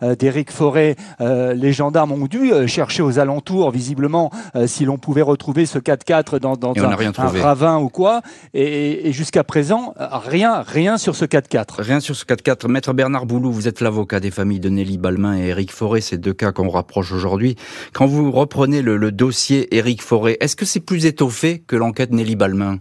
[0.03, 4.31] euh, d'Éric Forêt, euh, les gendarmes ont dû euh, chercher aux alentours, visiblement,
[4.67, 8.21] si l'on pouvait retrouver ce 4x4 dans, dans un, ravin ou quoi.
[8.55, 11.81] Et, jusqu'à présent, rien, rien sur ce 4x4.
[11.83, 12.69] Rien sur ce 4x4.
[12.69, 16.19] Maître Bernard Boulou, vous êtes l'avocat des familles de Nelly Balmain et Éric Forêt, ces
[16.19, 17.57] deux cas qu'on rapproche aujourd'hui.
[17.93, 22.37] Quand vous reprenez le, dossier Éric Forêt, est-ce que c'est plus étoffé que l'enquête Nelly
[22.37, 22.79] Balmain?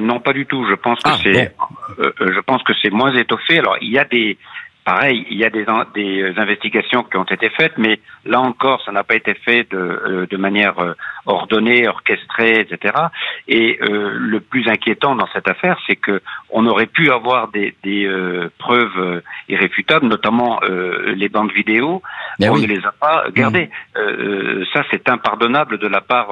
[0.00, 0.66] Non, pas du tout.
[0.68, 1.54] Je pense que ah, c'est,
[1.98, 3.58] je pense que c'est moins étoffé.
[3.58, 4.36] Alors, il y a des,
[4.84, 5.64] Pareil, il y a des,
[5.94, 9.78] des, investigations qui ont été faites, mais là encore, ça n'a pas été fait de,
[9.78, 12.92] euh, de manière euh, ordonnée, orchestrée, etc.
[13.46, 17.76] Et euh, le plus inquiétant dans cette affaire, c'est que on aurait pu avoir des,
[17.84, 18.10] des
[18.58, 22.02] preuves irréfutables, notamment les bandes vidéo.
[22.38, 23.70] Mais on ne les a pas gardées.
[23.96, 24.64] Mmh.
[24.74, 26.28] ça, c'est impardonnable de la part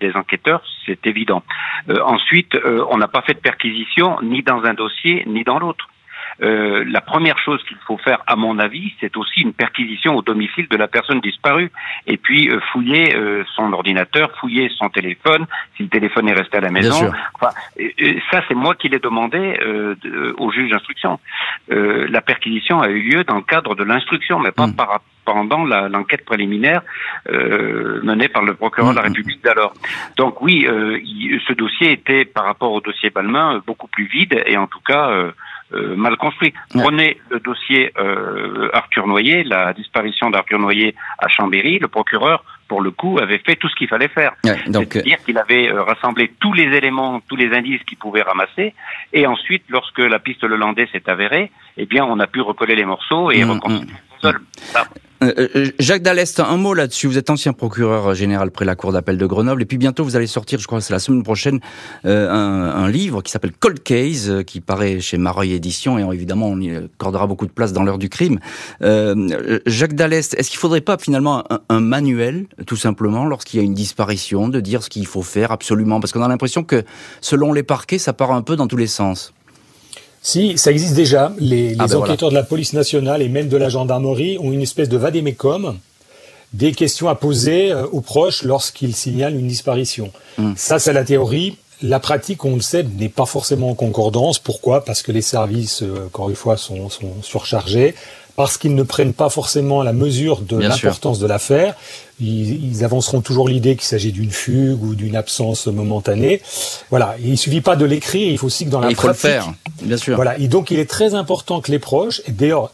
[0.00, 1.42] des enquêteurs, c'est évident.
[2.04, 2.56] ensuite,
[2.90, 5.88] on n'a pas fait de perquisition ni dans un dossier ni dans l'autre.
[6.42, 10.22] Euh, la première chose qu'il faut faire, à mon avis, c'est aussi une perquisition au
[10.22, 11.70] domicile de la personne disparue,
[12.06, 16.58] et puis euh, fouiller euh, son ordinateur, fouiller son téléphone, si le téléphone est resté
[16.58, 17.10] à la maison.
[17.34, 17.54] Enfin,
[18.30, 19.58] ça, c'est moi qui l'ai demandé
[20.38, 21.18] au juge d'instruction.
[21.68, 24.76] la perquisition a eu lieu dans le cadre de l'instruction, mais pas hmm.
[24.76, 26.82] par pendant l'enquête préliminaire
[27.28, 29.06] menée par le procureur de la hmm.
[29.06, 29.72] République d'alors.
[30.16, 34.66] Donc oui, ce dossier était par rapport au dossier Balmain beaucoup plus vide et en
[34.66, 35.32] tout cas euh,
[35.96, 36.52] mal construit.
[36.70, 42.80] Prenez le dossier euh, Arthur Noyer, la disparition d'Arthur Noyer à Chambéry, le procureur pour
[42.80, 44.32] le coup, avait fait tout ce qu'il fallait faire.
[44.42, 48.72] C'est-à-dire qu'il avait euh, rassemblé tous les éléments, tous les indices qu'il pouvait ramasser,
[49.12, 52.74] et ensuite, lorsque la piste le landais s'est avérée, eh bien, on a pu recoller
[52.74, 54.11] les morceaux et mmh, reconstruire mmh.
[54.22, 54.40] Seul.
[55.22, 57.06] Euh, euh, Jacques Dallest, un mot là-dessus.
[57.06, 60.16] Vous êtes ancien procureur général près la Cour d'appel de Grenoble, et puis bientôt vous
[60.16, 61.60] allez sortir, je crois que c'est la semaine prochaine,
[62.04, 66.60] euh, un, livre qui s'appelle Cold Case, qui paraît chez Mareuil Édition, et évidemment on
[66.60, 68.40] y accordera beaucoup de place dans l'heure du crime.
[68.80, 73.74] Jacques Dallest, est-ce qu'il faudrait pas finalement un, manuel, tout simplement, lorsqu'il y a une
[73.74, 76.00] disparition, de dire ce qu'il faut faire absolument?
[76.00, 76.82] Parce qu'on a l'impression que
[77.20, 79.32] selon les parquets, ça part un peu dans tous les sens.
[80.22, 81.32] Si, ça existe déjà.
[81.38, 84.62] Les, ah, ben enquêteurs de la police nationale et même de la gendarmerie ont une
[84.62, 85.78] espèce de vadémécum,
[86.52, 90.12] des questions à poser euh, aux proches lorsqu'ils signalent une disparition.
[90.38, 90.52] Hmm.
[90.56, 91.56] Ça, c'est la théorie.
[91.82, 94.38] La pratique, on le sait, n'est pas forcément en concordance.
[94.38, 94.84] Pourquoi?
[94.84, 97.96] Parce que les services, euh, encore une fois, sont, sont surchargés
[98.36, 101.74] parce qu'ils ne prennent pas forcément la mesure de l'importance de l'affaire.
[102.20, 106.40] Ils, avanceront toujours l'idée qu'il s'agit d'une fugue ou d'une absence momentanée.
[106.90, 109.14] Voilà, il suffit pas de l'écrire, il faut aussi que dans la il faut le
[109.14, 110.16] faire, bien sûr.
[110.16, 112.72] Voilà, et donc il est très important que les proches, et d'ailleurs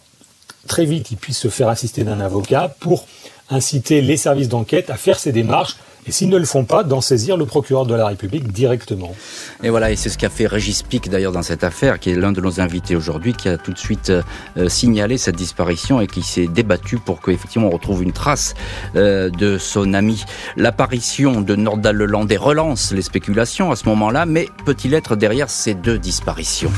[0.66, 3.04] très vite, ils puissent se faire assister d'un avocat pour
[3.50, 5.76] inciter les services d'enquête à faire ces démarches
[6.08, 9.14] et s'ils ne le font pas, d'en saisir le procureur de la République directement.
[9.62, 12.16] Et voilà, et c'est ce qu'a fait Régis Pic d'ailleurs dans cette affaire, qui est
[12.16, 16.06] l'un de nos invités aujourd'hui, qui a tout de suite euh, signalé cette disparition et
[16.06, 18.54] qui s'est débattu pour qu'effectivement on retrouve une trace
[18.96, 20.24] euh, de son ami.
[20.56, 25.74] L'apparition de Nordal Lelandais relance les spéculations à ce moment-là, mais peut-il être derrière ces
[25.74, 26.72] deux disparitions?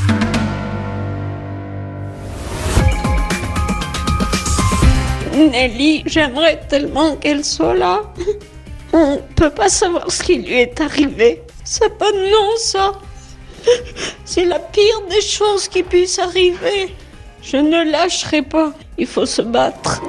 [5.32, 8.02] Nelly, j'aimerais tellement qu'elle soit là.
[8.92, 11.42] On ne peut pas savoir ce qui lui est arrivé.
[11.64, 12.92] C'est pas non, ça.
[14.24, 16.94] C'est la pire des choses qui puissent arriver.
[17.42, 18.72] Je ne lâcherai pas.
[18.98, 20.02] Il faut se battre.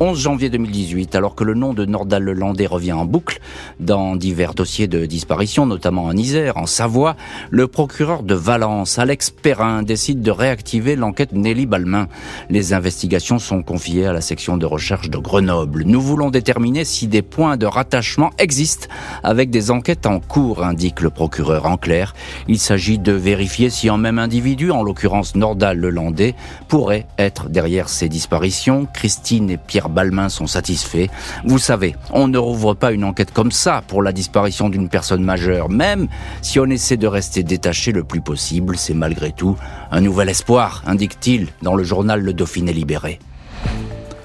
[0.00, 3.38] 11 janvier 2018, alors que le nom de Nordal Lelandais revient en boucle
[3.78, 7.14] dans divers dossiers de disparition, notamment en Isère, en Savoie,
[7.50, 12.08] le procureur de Valence, Alex Perrin, décide de réactiver l'enquête Nelly Balmain.
[12.50, 15.84] Les investigations sont confiées à la section de recherche de Grenoble.
[15.86, 18.88] Nous voulons déterminer si des points de rattachement existent
[19.22, 21.66] avec des enquêtes en cours, indique le procureur.
[21.66, 22.14] En clair,
[22.48, 26.34] il s'agit de vérifier si un même individu, en l'occurrence Nordal Lelandais,
[26.66, 28.88] pourrait être derrière ces disparitions.
[28.92, 31.06] Christine et Pierre Balmain sont satisfaits.
[31.44, 35.22] Vous savez, on ne rouvre pas une enquête comme ça pour la disparition d'une personne
[35.22, 36.08] majeure, même
[36.42, 39.56] si on essaie de rester détaché le plus possible, c'est malgré tout
[39.90, 43.18] un nouvel espoir, indique-t-il dans le journal Le Dauphiné Libéré.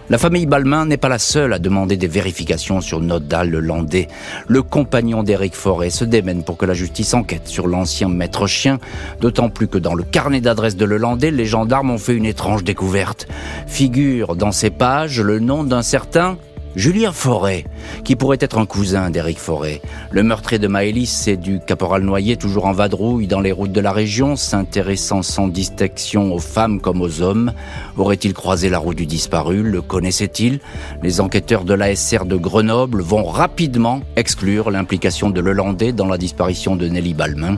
[0.10, 4.08] La famille Balmain n'est pas la seule à demander des vérifications sur Nodal le Landais.
[4.48, 8.80] Le compagnon d'Éric Forêt se démène pour que la justice enquête sur l'ancien maître chien,
[9.22, 12.63] d'autant plus que dans le carnet d'adresse de Lelandais, les gendarmes ont fait une étrange
[12.63, 13.28] découverte.
[13.67, 16.39] Figure dans ces pages le nom d'un certain
[16.80, 17.65] Julien Forêt,
[18.06, 19.82] qui pourrait être un cousin d'Éric Forêt.
[20.12, 23.82] Le meurtrier de Maëlys, c'est du caporal Noyer, toujours en vadrouille dans les routes de
[23.82, 27.52] la région, s'intéressant sans distinction aux femmes comme aux hommes.
[27.98, 29.62] Aurait-il croisé la route du disparu?
[29.62, 30.62] Le connaissait-il?
[31.04, 36.78] Les enquêteurs de l'ASR de Grenoble vont rapidement exclure l'implication de Lelandais dans la disparition
[36.78, 37.58] de Nelly Balmain.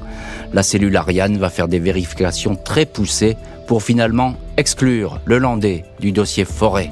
[0.51, 6.43] La cellule Ariane va faire des vérifications très poussées pour finalement exclure Lelandais du dossier
[6.43, 6.89] Forêt.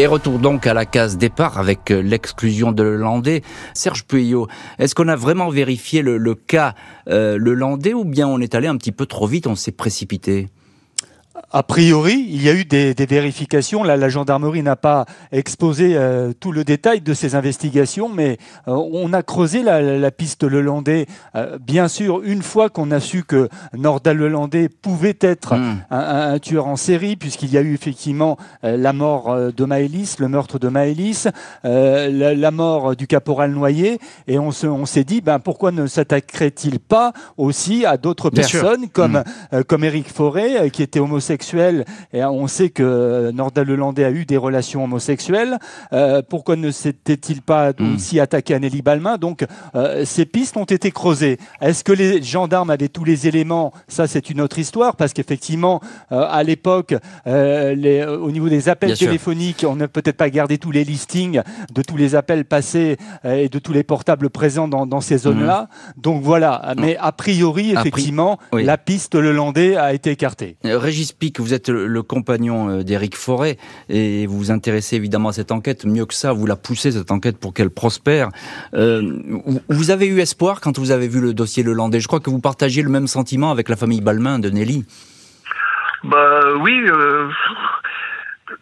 [0.00, 3.42] Et retour donc à la case départ avec euh, l'exclusion de Lelandais.
[3.74, 4.46] Serge Pueyo,
[4.78, 6.76] est-ce qu'on a vraiment vérifié le, cas
[7.08, 10.46] euh, Lelandais ou bien on est allé un petit peu trop vite, on s'est précipité?
[11.50, 13.82] A priori, il y a eu des, vérifications.
[13.82, 18.72] Là, la gendarmerie n'a pas exposé euh, tout le détail de ces investigations, mais euh,
[18.72, 21.06] on a creusé la, piste Lelandais.
[21.36, 25.78] Euh, bien sûr, une fois qu'on a su que Nordal Lelandais pouvait être hmm.
[25.90, 30.58] un, tueur en série, puisqu'il y a eu effectivement la mort de Maëlys, le meurtre
[30.58, 31.28] de Maëlys,
[31.64, 37.86] la, mort du caporal Noyer, et on s'est dit, ben, pourquoi ne s'attaquerait-il pas aussi
[37.86, 39.62] à d'autres personnes comme, hmm.
[39.64, 41.37] comme Éric Forêt, qui était homosexuel
[42.12, 45.58] et on sait que Nordal Lelandais a eu des relations homosexuelles.
[45.92, 47.94] Euh, pourquoi ne s'était-il pas hmm.
[47.94, 49.16] aussi attaqué à Nelly Balmain?
[49.16, 51.38] Donc euh, ces pistes ont été creusées.
[51.60, 53.72] Est-ce que les gendarmes avaient tous les éléments?
[53.88, 55.80] Ça, c'est une autre histoire parce qu'effectivement,
[56.12, 56.94] euh, à l'époque,
[57.26, 61.96] au niveau des appels téléphoniques, on n'a peut-être pas gardé tous les listings de tous
[61.96, 65.68] les appels passés et de tous les portables présents dans, ces zones-là.
[65.96, 66.00] Hmm.
[66.00, 66.74] Donc voilà.
[66.78, 70.56] Mais a priori, effectivement, la piste Lelandais a été écartée.
[70.64, 73.56] Régis que vous êtes le, compagnon euh, d'Éric Forêt
[73.88, 75.84] et vous vous intéressez évidemment à cette enquête.
[75.84, 78.28] Mieux que ça, vous la poussez cette enquête pour qu'elle prospère.
[78.74, 79.02] Euh,
[79.68, 82.00] vous avez eu espoir quand vous avez vu le dossier Le Landais.
[82.00, 84.84] Je crois que vous partagiez le même sentiment avec la famille Balmain de Nelly.
[86.04, 86.80] Bah oui.
[86.86, 87.28] Euh,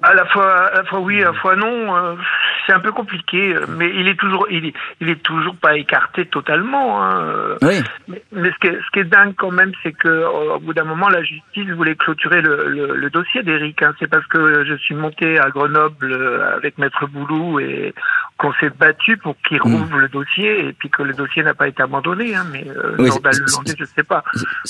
[0.02, 2.16] à la fois, à la fois oui, à la fois non
[2.66, 5.76] c'est un peu compliqué, euh, mais il est toujours, il est, il est toujours pas
[5.76, 7.02] écarté totalement.
[7.02, 7.56] Hein.
[7.62, 7.80] Oui.
[8.08, 10.84] Mais, ce, qui est, ce, qui est, dingue quand même, c'est que au bout d'un
[10.84, 13.82] moment, la justice voulait clôturer le, le, dossier d'Éric.
[13.82, 13.94] Hein.
[13.98, 17.94] C'est parce que je suis monté à Grenoble euh, avec Maître Boulou et
[18.38, 19.76] qu'on s'est battu pour qu'il hmm.
[19.76, 22.34] rouvre le dossier et puis que le dossier n'a pas été abandonné.
[22.34, 22.46] Hein.
[22.52, 24.22] Mais euh, oui, le je sais pas.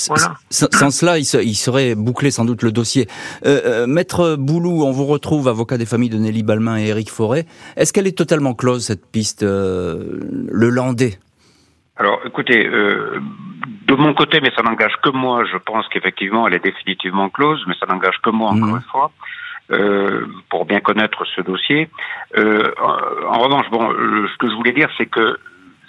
[0.07, 0.35] Voilà.
[0.49, 3.07] Sans cela, il, serait bouclé sans doute le dossier.
[3.45, 7.45] Euh, Maître Boulou, on vous retrouve avocat des familles de Nelly Balmain et Éric Forêt.
[7.75, 11.19] Est-ce qu'elle est totalement close, cette piste, euh, le Landais?
[11.97, 13.19] Alors, écoutez, euh,
[13.87, 17.63] de mon côté, mais ça n'engage que moi, je pense qu'effectivement, elle est définitivement close,
[17.67, 18.75] mais ça n'engage que moi, encore mhm.
[18.75, 19.11] une fois.
[19.69, 21.89] Euh, pour bien connaître ce dossier.
[22.37, 25.37] en, revanche, bon, ce que je voulais dire, c'est que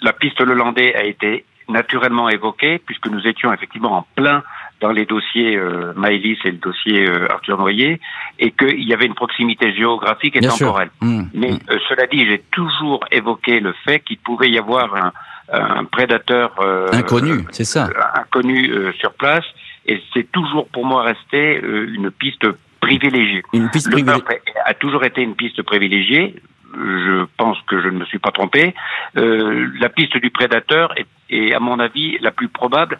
[0.01, 4.43] la piste Le Landais a été naturellement évoquée, puisque nous étions effectivement en plein
[4.81, 7.99] dans les dossiers euh, Maëlys et le dossier euh, Arthur Noyer,
[8.39, 10.89] et qu'il y avait une proximité géographique et temporelle.
[11.01, 11.23] Mmh.
[11.33, 11.59] Mais mmh.
[11.69, 15.11] Euh, cela dit, j'ai toujours évoqué le fait qu'il pouvait y avoir un,
[15.51, 19.45] un prédateur euh, inconnu, c'est ça, inconnu sur place,
[19.85, 22.47] et c'est toujours pour moi resté une piste
[22.79, 23.43] privilégiée.
[23.53, 24.23] Une piste privilégiée.
[24.65, 26.41] a toujours été une piste privilégiée
[26.73, 28.75] je pense que je ne me suis pas trompé.
[29.17, 32.99] Euh, la piste du prédateur est, est, à mon avis, la plus probable.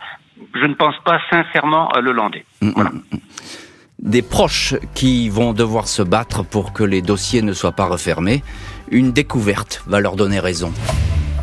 [0.55, 2.45] Je ne pense pas sincèrement à le Landais.
[2.61, 2.89] Mm, mm, voilà.
[2.89, 3.17] Mm,
[3.99, 8.43] Des proches qui vont devoir se battre pour que les dossiers ne soient pas refermés.
[8.91, 10.73] Une découverte va leur donner raison.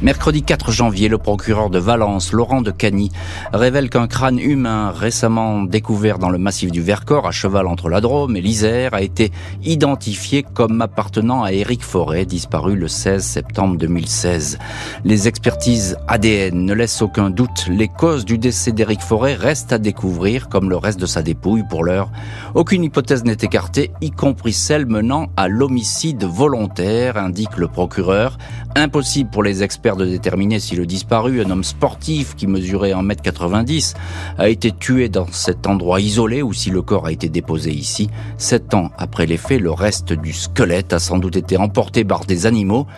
[0.02, 3.10] Mercredi 4 janvier, le procureur de Valence, Laurent de Cagny,
[3.54, 8.02] révèle qu'un crâne humain récemment découvert dans le massif du Vercors, à cheval entre la
[8.02, 9.32] Drôme et l'Isère, a été
[9.64, 14.58] identifié comme appartenant à Éric Forêt, disparu le 16 septembre 2016.
[15.04, 17.66] Les expertises ADN ne laissent aucun doute.
[17.70, 21.64] Les causes du décès d'Éric Forêt restent à découvrir, comme le reste de sa dépouille
[21.70, 22.10] pour l'heure.
[22.54, 28.36] Aucune hypothèse n'est écartée, y compris celle menant à l'homicide volontaire, indique le procureur.
[28.74, 33.94] Impossible pour les experts de déterminer si le disparu, un homme sportif qui mesurait 1m90,
[34.38, 38.10] a été tué dans cet endroit isolé ou si le corps a été déposé ici.
[38.38, 42.24] Sept ans après les faits, le reste du squelette a sans doute été emporté par
[42.24, 42.88] des animaux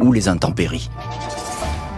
[0.00, 0.90] ou les intempéries.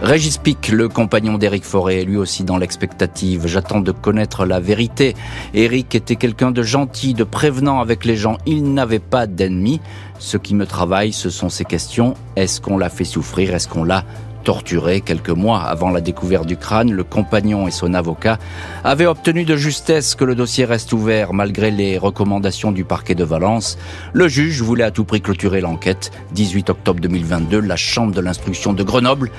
[0.01, 3.47] Régis Pic, le compagnon d'Éric Forêt, est lui aussi dans l'expectative.
[3.47, 5.15] J'attends de connaître la vérité.
[5.53, 8.37] Éric était quelqu'un de gentil, de prévenant avec les gens.
[8.45, 9.79] Il n'avait pas d'ennemis.
[10.19, 12.13] Ce qui me travaille, ce sont ces questions.
[12.35, 13.55] Est-ce qu'on l'a fait souffrir?
[13.55, 14.03] Est-ce qu'on l'a
[14.45, 18.37] torturé quelques mois avant la découverte du crâne, le compagnon et son avocat
[18.85, 23.25] avaient obtenu de justesse que le dossier reste ouvert malgré les recommandations du parquet de
[23.25, 23.77] Valence.
[24.13, 26.11] Le juge voulait à tout prix clôturer l'enquête.
[26.33, 29.31] 18 octobre 2022, la chambre de l'instruction de Grenoble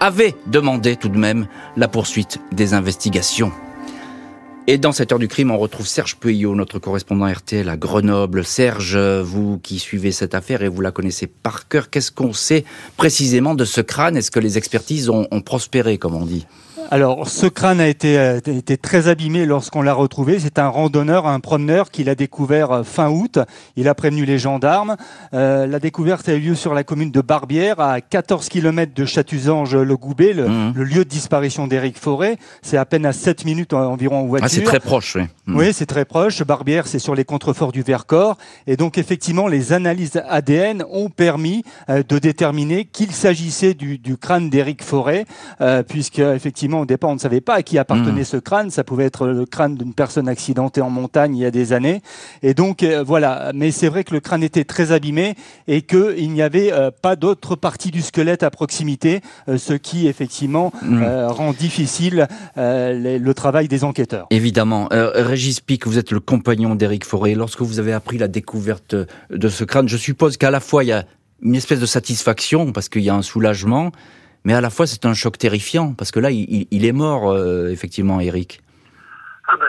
[0.00, 1.46] avait demandé tout de même
[1.76, 3.52] la poursuite des investigations.
[4.66, 8.46] Et dans cette heure du crime, on retrouve Serge Pueyo, notre correspondant RTL à Grenoble.
[8.46, 12.64] Serge, vous qui suivez cette affaire et vous la connaissez par cœur, qu'est-ce qu'on sait
[12.96, 14.16] précisément de ce crâne?
[14.16, 16.46] Est-ce que les expertises ont, ont prospéré, comme on dit?
[16.90, 20.38] Alors, ce crâne a été, euh, été très abîmé lorsqu'on l'a retrouvé.
[20.38, 23.38] C'est un randonneur, un promeneur qui l'a découvert euh, fin août.
[23.76, 24.96] Il a prévenu les gendarmes.
[25.32, 29.04] Euh, la découverte a eu lieu sur la commune de Barbière, à 14 km de
[29.04, 30.72] Chatuzange-le-Goubet, mmh.
[30.74, 32.36] le, lieu de disparition d'Éric Forêt.
[32.62, 34.46] C'est à peine à 7 minutes environ en voiture.
[34.46, 35.22] Ah, c'est très proche, oui.
[35.46, 35.56] Mmh.
[35.56, 36.42] Oui, c'est très proche.
[36.42, 38.36] Barbière, c'est sur les contreforts du Vercors.
[38.66, 44.50] Et donc, effectivement, les analyses ADN ont permis de déterminer qu'il s'agissait du, du, crâne
[44.50, 45.24] d'Éric Forêt,
[45.88, 48.24] puisque, effectivement, au départ, on ne savait pas à qui appartenait mmh.
[48.24, 48.70] ce crâne.
[48.70, 52.02] Ça pouvait être le crâne d'une personne accidentée en montagne il y a des années.
[52.42, 53.52] Et donc, euh, voilà.
[53.54, 55.34] Mais c'est vrai que le crâne était très abîmé
[55.68, 60.06] et qu'il n'y avait euh, pas d'autre partie du squelette à proximité, euh, ce qui,
[60.08, 61.04] effectivement, mmh.
[61.26, 64.26] rend difficile le travail des enquêteurs.
[64.30, 64.88] Évidemment.
[64.90, 67.34] Régis Pic, vous êtes le compagnon d'Éric Forêt.
[67.34, 68.94] Lorsque vous avez appris la découverte
[69.30, 71.04] de ce crâne, je suppose qu'à la fois, il y a
[71.42, 73.92] une espèce de satisfaction parce qu'il y a un soulagement,
[74.44, 77.30] mais à la fois c'est un choc terrifiant parce que là il, il est mort
[77.30, 78.60] euh, effectivement Eric.
[79.46, 79.66] Ah bah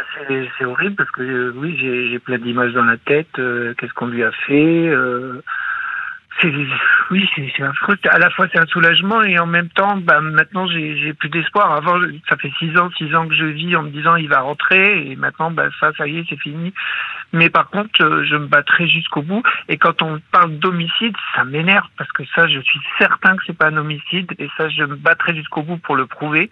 [0.57, 3.39] c'est horrible parce que euh, oui j'ai plein d'images dans la tête.
[3.39, 4.91] Euh, qu'est-ce qu'on lui a fait
[7.11, 10.67] oui c'est affreux à la fois c'est un soulagement et en même temps bah maintenant
[10.67, 11.97] j'ai plus d'espoir avant
[12.29, 15.11] ça fait six ans six ans que je vis en me disant il va rentrer
[15.11, 16.73] et maintenant bah ça ça y est c'est fini
[17.35, 19.43] mais par contre euh, je me battrai jusqu'au bout.
[19.67, 23.57] Et quand on parle d'homicide ça m'énerve parce que ça je suis certain que c'est
[23.57, 26.49] pas un homicide et ça je me battrai jusqu'au bout pour le prouver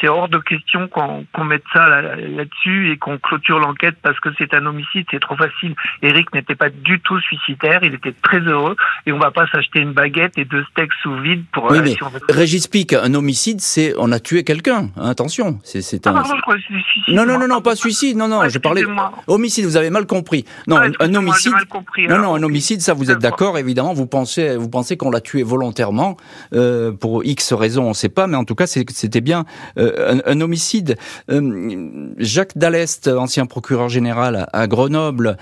[0.00, 4.54] c'est hors de question qu'on mette ça là-dessus et qu'on clôture l'enquête parce que c'est
[4.54, 8.76] un homicide c'est trop facile Eric n'était pas du tout suicidaire il était très heureux
[9.06, 11.70] et on va pas s'acheter une baguette et deux steaks sous vide pour.
[11.70, 11.96] Oui, euh, mais
[12.28, 14.90] Régis Pic, un homicide, c'est on a tué quelqu'un.
[14.96, 16.12] Hein, attention, c'est ah, un.
[16.12, 17.14] pardon, je crois que suicide.
[17.14, 18.16] Non, non, non, non, pas suicide.
[18.16, 18.84] Non, non, je parlais
[19.26, 19.64] homicide.
[19.64, 20.44] Vous avez mal compris.
[20.66, 21.52] Non, ah, un, homicide.
[21.52, 23.92] Mal compris, non, non, un homicide, ça vous êtes d'accord, évidemment.
[23.92, 26.16] Vous pensez, vous pensez qu'on l'a tué volontairement
[26.54, 29.44] euh, pour X raisons, on ne sait pas, mais en tout cas, c'était bien
[29.78, 30.96] euh, un, un, homicide.
[31.30, 35.36] Euh, Jacques Dallest, ancien procureur général à Grenoble,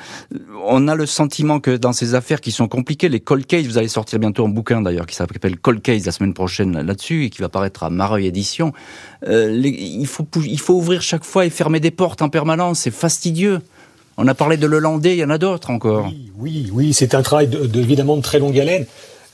[0.67, 3.79] on a le sentiment que dans ces affaires qui sont compliquées, les cold cases, vous
[3.79, 7.31] allez sortir bientôt un bouquin d'ailleurs qui s'appelle Cold Case la semaine prochaine là-dessus et
[7.31, 8.73] qui va paraître à Mareuil Édition.
[9.27, 10.27] Euh, il, faut,
[10.75, 13.61] ouvrir chaque fois et fermer des portes en permanence, c'est fastidieux.
[14.17, 16.07] On a parlé de Lelandais, il y en a d'autres encore.
[16.07, 18.87] Oui, oui, oui c'est un travail de, évidemment de très longue haleine.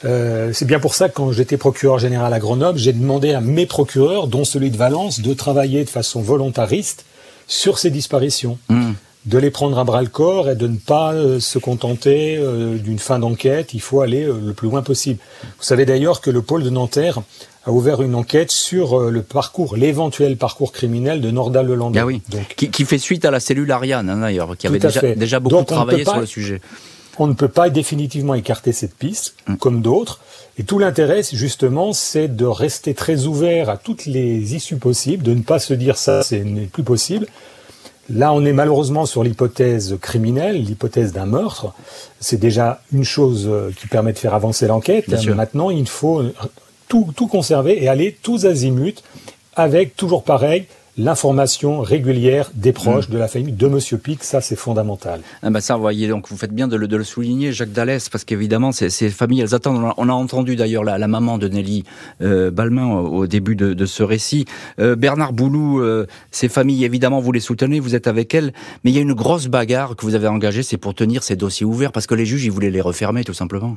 [0.04, 3.40] Euh, c'est bien pour ça que quand j'étais procureur général à Grenoble, j'ai demandé à
[3.40, 7.04] mes procureurs, dont celui de Valence, de travailler de façon volontariste
[7.46, 8.58] sur ces disparitions.
[8.68, 8.92] Mmh
[9.26, 12.76] de les prendre à bras le corps et de ne pas euh, se contenter euh,
[12.76, 13.74] d'une fin d'enquête.
[13.74, 15.18] Il faut aller le plus loin possible.
[15.42, 17.22] Vous savez d'ailleurs que le pôle de Nanterre
[17.64, 21.98] a ouvert une enquête sur le parcours, l'éventuel parcours criminel de Nordal Lelandais.
[21.98, 22.22] Ah oui.
[22.28, 26.04] Donc, qui, fait suite à la cellule Ariane hein, d'ailleurs, qui avait déjà, beaucoup travaillé
[26.04, 26.60] sur le sujet.
[27.18, 29.56] On ne peut pas définitivement écarter cette piste, hum.
[29.56, 30.20] comme d'autres.
[30.58, 35.34] Et tout l'intérêt, justement, c'est de rester très ouvert à toutes les issues possibles, de
[35.34, 37.26] ne pas se dire ça, ce n'est plus possible,
[38.08, 41.72] Là, on est malheureusement sur l'hypothèse criminelle, l'hypothèse d'un meurtre.
[42.20, 45.08] C'est déjà une chose euh, qui permet de faire avancer l'enquête.
[45.34, 46.22] Maintenant, il faut
[46.88, 49.02] tout, tout conserver et aller tous azimuts
[49.56, 50.66] avec toujours pareil
[50.98, 55.20] l'information régulière des proches de la famille de Monsieur Pic, ça c'est fondamental.
[55.42, 58.24] Ah bah ça, vous voyez, donc vous faites bien de le, souligner, Jacques Dallès, parce
[58.24, 59.92] qu'évidemment, ces, familles, elles attendent.
[59.96, 61.84] On a, entendu d'ailleurs la, maman de Nelly
[62.22, 64.46] euh, Balmain au, début de, ce récit.
[64.80, 68.52] Euh, Bernard Boulou, euh, ces familles, évidemment, vous les soutenez, vous êtes avec elles,
[68.84, 71.36] mais il y a une grosse bagarre que vous avez engagée, c'est pour tenir ces
[71.36, 73.76] dossiers ouverts, parce que les juges, ils voulaient les refermer, tout simplement.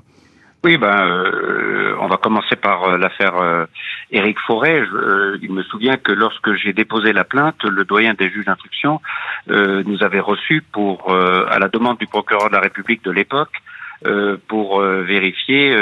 [0.63, 1.68] Oui, ben, euh,
[2.00, 3.66] on va commencer par euh, l'affaire euh,
[4.12, 4.84] Éric Forêt.
[5.41, 9.02] il me souvient que lorsque j'ai déposé la plainte, le doyen des juges d'instruction
[9.47, 13.62] nous avait reçus pour, à la demande du procureur de la République de l'époque,
[14.47, 15.76] pour vérifier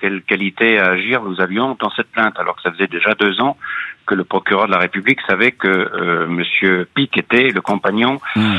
[0.00, 3.40] quelle qualité à agir nous avions dans cette plainte, alors que ça faisait déjà deux
[3.40, 3.58] ans
[4.06, 8.56] que le procureur de la République savait que Monsieur Pic était le compagnon mmh.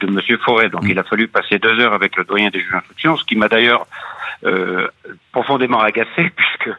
[0.00, 0.68] de Monsieur Forêt.
[0.68, 0.90] Donc mmh.
[0.90, 3.48] il a fallu passer deux heures avec le doyen des juges d'instruction, ce qui m'a
[3.48, 3.86] d'ailleurs
[4.44, 4.88] euh,
[5.32, 6.70] profondément agacé puisque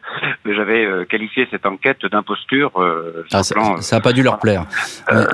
[0.44, 2.72] j'avais euh, qualifié cette enquête d'imposture.
[2.76, 4.64] Euh, ah, ça n'a pas dû leur plaire.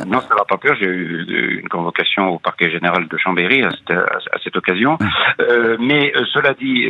[0.07, 0.71] Non, ça n'a pas plu.
[0.79, 4.99] J'ai eu une convocation au parquet général de Chambéry à cette, à cette occasion.
[5.81, 6.89] mais cela dit,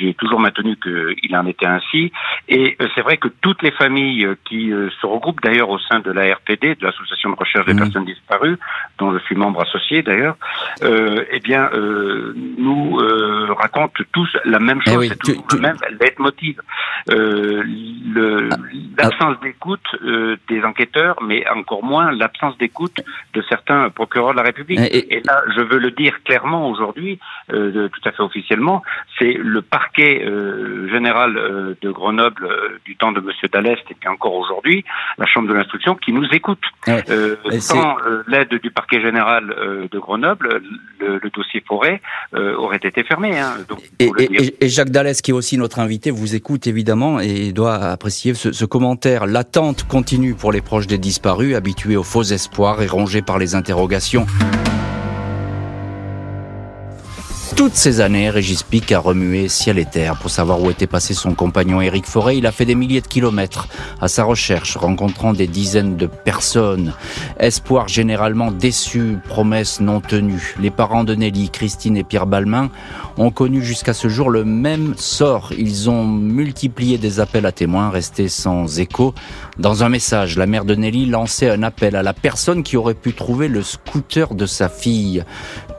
[0.00, 2.12] j'ai toujours maintenu qu'il en était ainsi.
[2.48, 6.34] Et c'est vrai que toutes les familles qui se regroupent d'ailleurs au sein de la
[6.34, 7.78] RPD, de l'Association de recherche des mmh.
[7.78, 8.58] personnes disparues,
[8.98, 10.36] dont je suis membre associé d'ailleurs,
[10.82, 11.70] eh bien,
[12.58, 12.98] nous
[13.58, 16.60] racontent tous la même eh chose, c'est toujours le même leitmotiv.
[17.10, 17.62] Euh,
[18.50, 18.56] ah.
[18.98, 23.00] l'absence d'écoute euh, des enquêteurs, mais encore moins l'absence d'écoute
[23.34, 24.80] de certains procureurs de la République.
[24.90, 27.18] Et, là, je veux le dire clairement aujourd'hui,
[27.52, 28.82] euh, tout à fait officiellement,
[29.18, 32.48] c'est le parquet euh, général euh, de Grenoble
[32.84, 34.84] du temps de Monsieur Dallest et puis encore aujourd'hui,
[35.18, 36.62] la Chambre de l'instruction qui nous écoute.
[37.60, 37.96] sans
[38.26, 39.54] l'aide du parquet général
[39.90, 40.62] de Grenoble,
[41.00, 42.00] le, dossier forêt
[42.32, 43.38] aurait été fermé.
[43.38, 43.54] Hein.
[43.68, 44.10] Donc, et,
[44.62, 48.64] Jacques Dallès, qui est aussi notre invité, vous écoute évidemment et doit apprécier ce, ce
[48.64, 49.26] commentaire.
[49.26, 53.54] L'attente continue pour les proches des disparus, habitués aux faux espoirs et rongés par les
[53.54, 54.26] interrogations.
[57.56, 61.14] Toutes ces années, Régis Pic a remué ciel et terre pour savoir où était passé
[61.14, 62.36] son compagnon Éric Forêt.
[62.36, 63.66] Il a fait des milliers de kilomètres
[63.98, 66.92] à sa recherche, rencontrant des dizaines de personnes.
[67.40, 70.54] Espoir généralement déçu, promesses non tenues.
[70.60, 72.68] Les parents de Nelly, Christine et Pierre Balmain
[73.16, 75.50] ont connu jusqu'à ce jour le même sort.
[75.56, 79.14] Ils ont multiplié des appels à témoins, restés sans écho.
[79.58, 82.92] Dans un message, la mère de Nelly lançait un appel à la personne qui aurait
[82.92, 85.24] pu trouver le scooter de sa fille.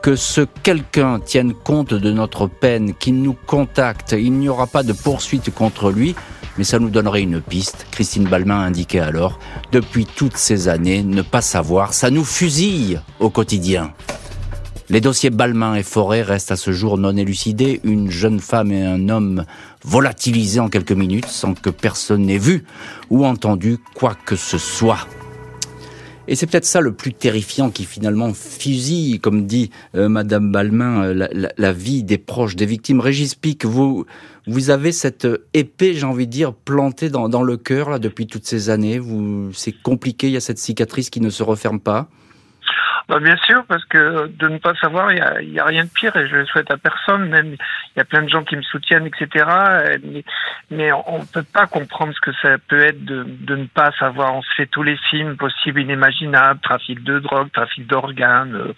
[0.02, 4.16] Que ce quelqu'un tienne compte de notre peine, qu'il nous contacte.
[4.18, 6.14] Il n'y aura pas de poursuite contre lui,
[6.56, 7.86] mais ça nous donnerait une piste.
[7.90, 9.38] Christine Balmain indiquait alors,
[9.70, 13.92] depuis toutes ces années, ne pas savoir, ça nous fusille au quotidien.
[14.88, 17.82] Les dossiers Balmain et Forêt restent à ce jour non élucidés.
[17.84, 19.44] Une jeune femme et un homme
[19.84, 22.64] volatilisés en quelques minutes sans que personne n'ait vu
[23.10, 25.06] ou entendu quoi que ce soit.
[26.28, 31.02] Et c'est peut-être ça le plus terrifiant qui finalement fusille, comme dit euh, Madame Balmain,
[31.04, 33.00] euh, la, vie des proches des victimes.
[33.00, 34.04] Régis Pic, vous,
[34.46, 38.26] vous avez cette épée, j'ai envie de dire, plantée dans, dans le cœur là depuis
[38.26, 38.98] toutes ces années.
[38.98, 42.10] Vous, c'est compliqué, il y a cette cicatrice qui ne se referme pas.
[43.08, 45.90] Bah bien sûr, parce que de ne pas savoir, il y a, a, rien de
[45.90, 47.28] pire et je le souhaite à personne.
[47.28, 49.46] Même il y a plein de gens qui me soutiennent, etc.
[50.04, 50.24] Mais,
[50.70, 53.92] mais on ne peut pas comprendre ce que ça peut être de, de ne pas
[53.98, 54.34] savoir.
[54.34, 58.54] On se fait tous les films possibles, inimaginables, trafic de drogue, trafic d'organes.
[58.54, 58.74] Euh,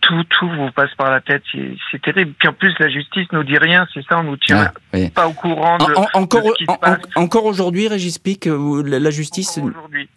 [0.00, 1.42] tout, tout vous passe par la tête.
[1.90, 2.32] C'est terrible.
[2.38, 3.86] Puis en plus, la justice nous dit rien.
[3.92, 7.00] C'est ça, on nous tient ah, pas au courant de, encore, ce qui se passe.
[7.16, 9.58] encore aujourd'hui, Régis Pic, euh, la, justice.
[9.58, 10.08] Aujourd'hui.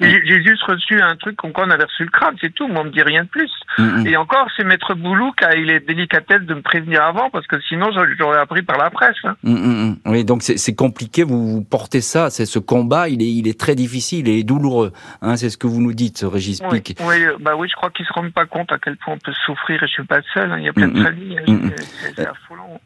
[0.00, 2.68] J'ai juste reçu un truc comme quoi on avait reçu le crâne, c'est tout.
[2.68, 3.50] Mais on me dit rien de plus.
[3.78, 4.06] Mm, mm.
[4.06, 7.46] Et encore, c'est Maître Boulou qui a eu les délicatesses de me prévenir avant, parce
[7.46, 9.16] que sinon, j'aurais appris par la presse.
[9.24, 9.36] Hein.
[9.42, 11.24] Mm, oui, donc c'est compliqué.
[11.24, 12.30] Vous, portez ça.
[12.30, 13.08] C'est ce combat.
[13.08, 14.92] Il est, il est très difficile et douloureux.
[15.20, 16.96] Hein, c'est ce que vous nous dites, Régis Pic.
[17.00, 19.82] Oui, bah oui, je crois qu'ils se rendent pas compte à quel on peut souffrir
[19.82, 20.52] et je suis pas le seul.
[20.52, 20.58] Hein.
[20.58, 21.38] Il y a plein de familles.
[21.46, 21.70] Hein.
[22.16, 22.80] C'est affolant.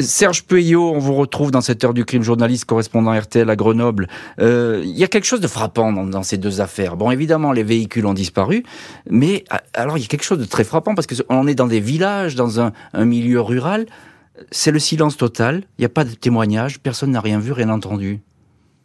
[0.00, 4.08] Serge Peuillot, on vous retrouve dans cette heure du crime, journaliste correspondant RTL à Grenoble.
[4.40, 6.96] Euh, il y a quelque chose de frappant dans, ces deux affaires.
[6.96, 8.62] Bon, évidemment, les véhicules ont disparu,
[9.08, 11.80] mais alors il y a quelque chose de très frappant parce qu'on est dans des
[11.80, 13.86] villages, dans un, un milieu rural.
[14.50, 15.62] C'est le silence total.
[15.78, 16.80] Il n'y a pas de témoignage.
[16.80, 18.20] Personne n'a rien vu, rien entendu.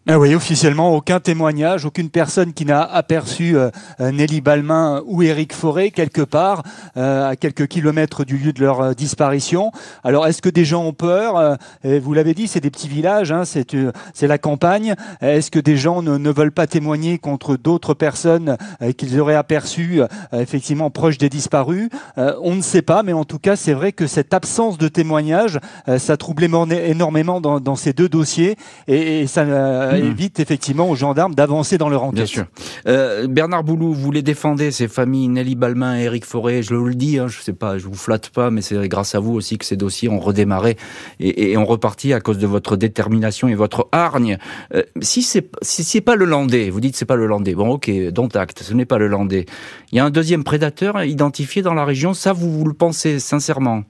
[0.07, 5.21] Ah oui, officiellement, aucun témoignage, aucune personne qui n'a aperçu euh, euh, Nelly Balmain ou
[5.21, 6.63] Éric Forêt quelque part,
[6.97, 9.71] euh, à quelques kilomètres du lieu de leur disparition.
[10.03, 13.43] Alors, est-ce que des gens ont peur Vous l'avez dit, c'est des petits villages, hein,
[13.45, 14.95] c'est la campagne.
[15.21, 18.57] Est-ce que des gens ne, veulent pas témoigner contre d'autres personnes
[18.97, 20.01] qu'ils auraient aperçues
[20.33, 21.89] effectivement proches des disparus?
[22.17, 25.59] On ne sait pas, mais en tout cas, c'est vrai que cette absence de témoignage,
[25.97, 26.49] ça troublait
[26.87, 30.05] énormément dans, dans, ces deux dossiers et, et ça ça Mhm.
[30.11, 32.15] évite effectivement aux gendarmes d'avancer dans leur enquête.
[32.15, 32.45] Bien sûr.
[32.87, 36.63] Euh, Bernard Boulou, vous les défendez, ces familles, Nelly Balmain et Éric Forêt.
[36.63, 39.15] Je vous le dis, hein, je sais pas, je vous flatte pas, mais c'est grâce
[39.15, 40.77] à vous aussi que ces dossiers ont redémarré
[41.19, 44.37] et, et ont reparti à cause de votre détermination et votre hargne.
[44.73, 47.53] Euh, si c'est si c'est pas le Landais, vous dites c'est pas le Landais.
[47.55, 49.45] Bon, ok, dont acte, ce n'est pas le Landais.
[49.91, 52.13] Il y a un deuxième prédateur identifié dans la région.
[52.13, 53.83] Ça, vous, vous le pensez sincèrement?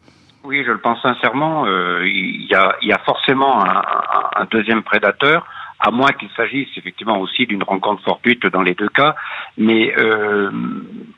[0.43, 1.65] Oui, je le pense sincèrement.
[1.67, 5.45] Euh, il, y a, il y a forcément un, un- un deuxième prédateur,
[5.81, 9.15] à moins qu'il s'agisse effectivement aussi d'une rencontre fortuite dans les deux cas.
[9.57, 10.49] Mais euh,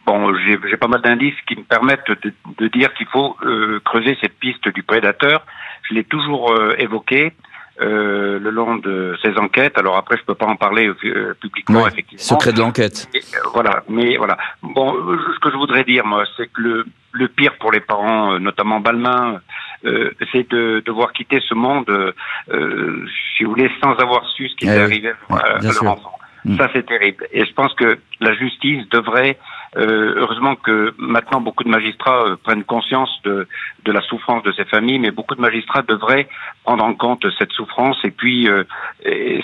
[0.05, 4.17] bon, j'ai pas mal d'indices qui me permettent de, de dire qu'il faut euh, creuser
[4.21, 5.45] cette piste du prédateur.
[5.89, 7.33] Je l'ai toujours euh, évoqué.
[7.81, 9.77] euh, le long de ces enquêtes.
[9.79, 12.23] Alors après, je peux pas en parler euh, publiquement, Ouais, effectivement.
[12.23, 13.09] Secret de l'enquête.
[13.15, 13.19] Euh,
[13.53, 14.37] voilà, mais voilà.
[14.61, 17.79] Bon, euh, ce que je voudrais dire, moi, c'est que le, le pire pour les
[17.79, 19.39] parents, euh, notamment Balmain,
[19.85, 22.11] euh, c'est de devoir quitter ce monde, euh,
[22.51, 23.05] euh,
[23.37, 24.81] si vous voulez, sans avoir su ce qui Eh est oui.
[24.83, 26.13] arrivé à, Ouais, à leur enfant.
[26.45, 26.57] Mm.
[26.57, 27.25] Ça, c'est terrible.
[27.31, 29.37] Et je pense que la justice devrait,
[29.77, 33.47] euh, heureusement que maintenant beaucoup de magistrats euh, prennent conscience de,
[33.85, 36.27] de la souffrance de ces familles, mais beaucoup de magistrats devraient
[36.65, 38.63] prendre en compte cette souffrance et puis euh,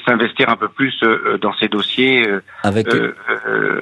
[0.05, 2.27] s'investir un peu plus euh, dans ces dossiers.
[2.27, 3.15] euh, Avec euh,
[3.47, 3.79] euh,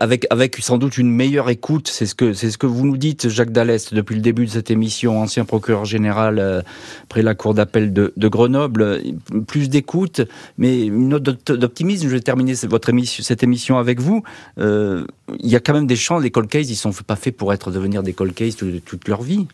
[0.00, 0.26] Avec
[0.60, 4.20] sans doute une meilleure écoute, c'est ce que vous nous dites, Jacques Dallest, depuis le
[4.20, 6.62] début de cette émission, ancien procureur général euh,
[7.08, 9.02] près la cour d'appel de, Grenoble,
[9.46, 10.22] plus d'écoute,
[10.58, 12.08] mais une note d'opt- d'optimisme.
[12.08, 14.22] Je vais terminer votre émission, cette émission avec vous.
[14.58, 15.06] Euh,
[15.38, 17.52] il y a quand même des champs, les cold cases, ils sont pas faits pour
[17.52, 19.46] être devenir des cold cases toute, toute leur vie.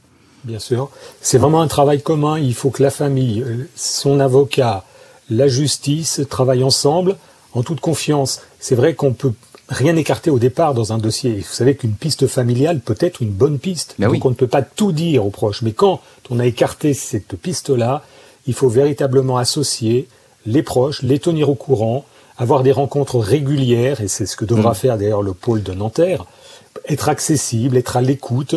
[0.44, 0.90] Bien sûr.
[1.20, 2.38] C'est vraiment un travail commun.
[2.38, 4.84] Il faut que la famille, euh, son avocat,
[5.30, 7.16] la justice travaillent ensemble
[7.52, 8.40] en toute confiance.
[8.60, 9.32] C'est vrai qu'on peut
[9.68, 11.36] rien écarter au départ dans un dossier.
[11.36, 13.94] Vous savez qu'une piste familiale peut être une bonne piste.
[13.98, 14.20] Ben Donc oui.
[14.24, 15.62] on ne peut pas tout dire aux proches.
[15.62, 16.00] Mais quand
[16.30, 18.02] on a écarté cette piste-là,
[18.46, 20.08] il faut véritablement associer
[20.46, 22.04] les proches, les tenir au courant,
[22.38, 24.74] avoir des rencontres régulières, et c'est ce que devra Mm.
[24.76, 26.26] faire d'ailleurs le pôle de Nanterre,
[26.88, 28.54] être accessible, être à l'écoute.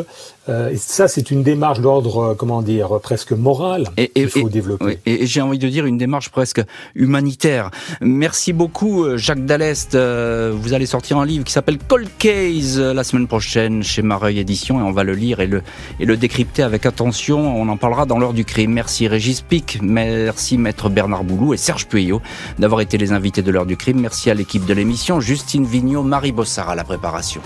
[0.49, 4.49] Euh, et ça, c'est une démarche d'ordre, euh, comment dire, presque moral Et, qu'il faut
[4.49, 4.85] développer.
[4.85, 6.61] oui, et- et j'ai envie de dire une démarche presque
[6.95, 7.69] humanitaire.
[8.01, 9.95] Merci beaucoup, euh, Jacques Dallest.
[9.95, 14.79] Vous allez sortir un livre qui s'appelle Cold Case la semaine prochaine chez Mareuil Édition
[14.79, 15.61] et on va le lire et le,
[15.99, 17.39] et le décrypter avec attention.
[17.59, 18.71] On en parlera dans l'heure du crime.
[18.73, 22.21] Merci Régis Pic, merci Maître Bernard Boulou et Serge Puyot
[22.57, 23.99] d'avoir été les invités de l'heure du crime.
[23.99, 27.41] Merci à l'équipe de l'émission, Justine Vignot, Marie Bossard à la préparation.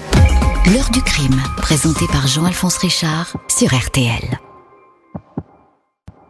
[0.74, 4.53] L'heure du crime, présenté par Jean-Alphonse Richard sur RTL.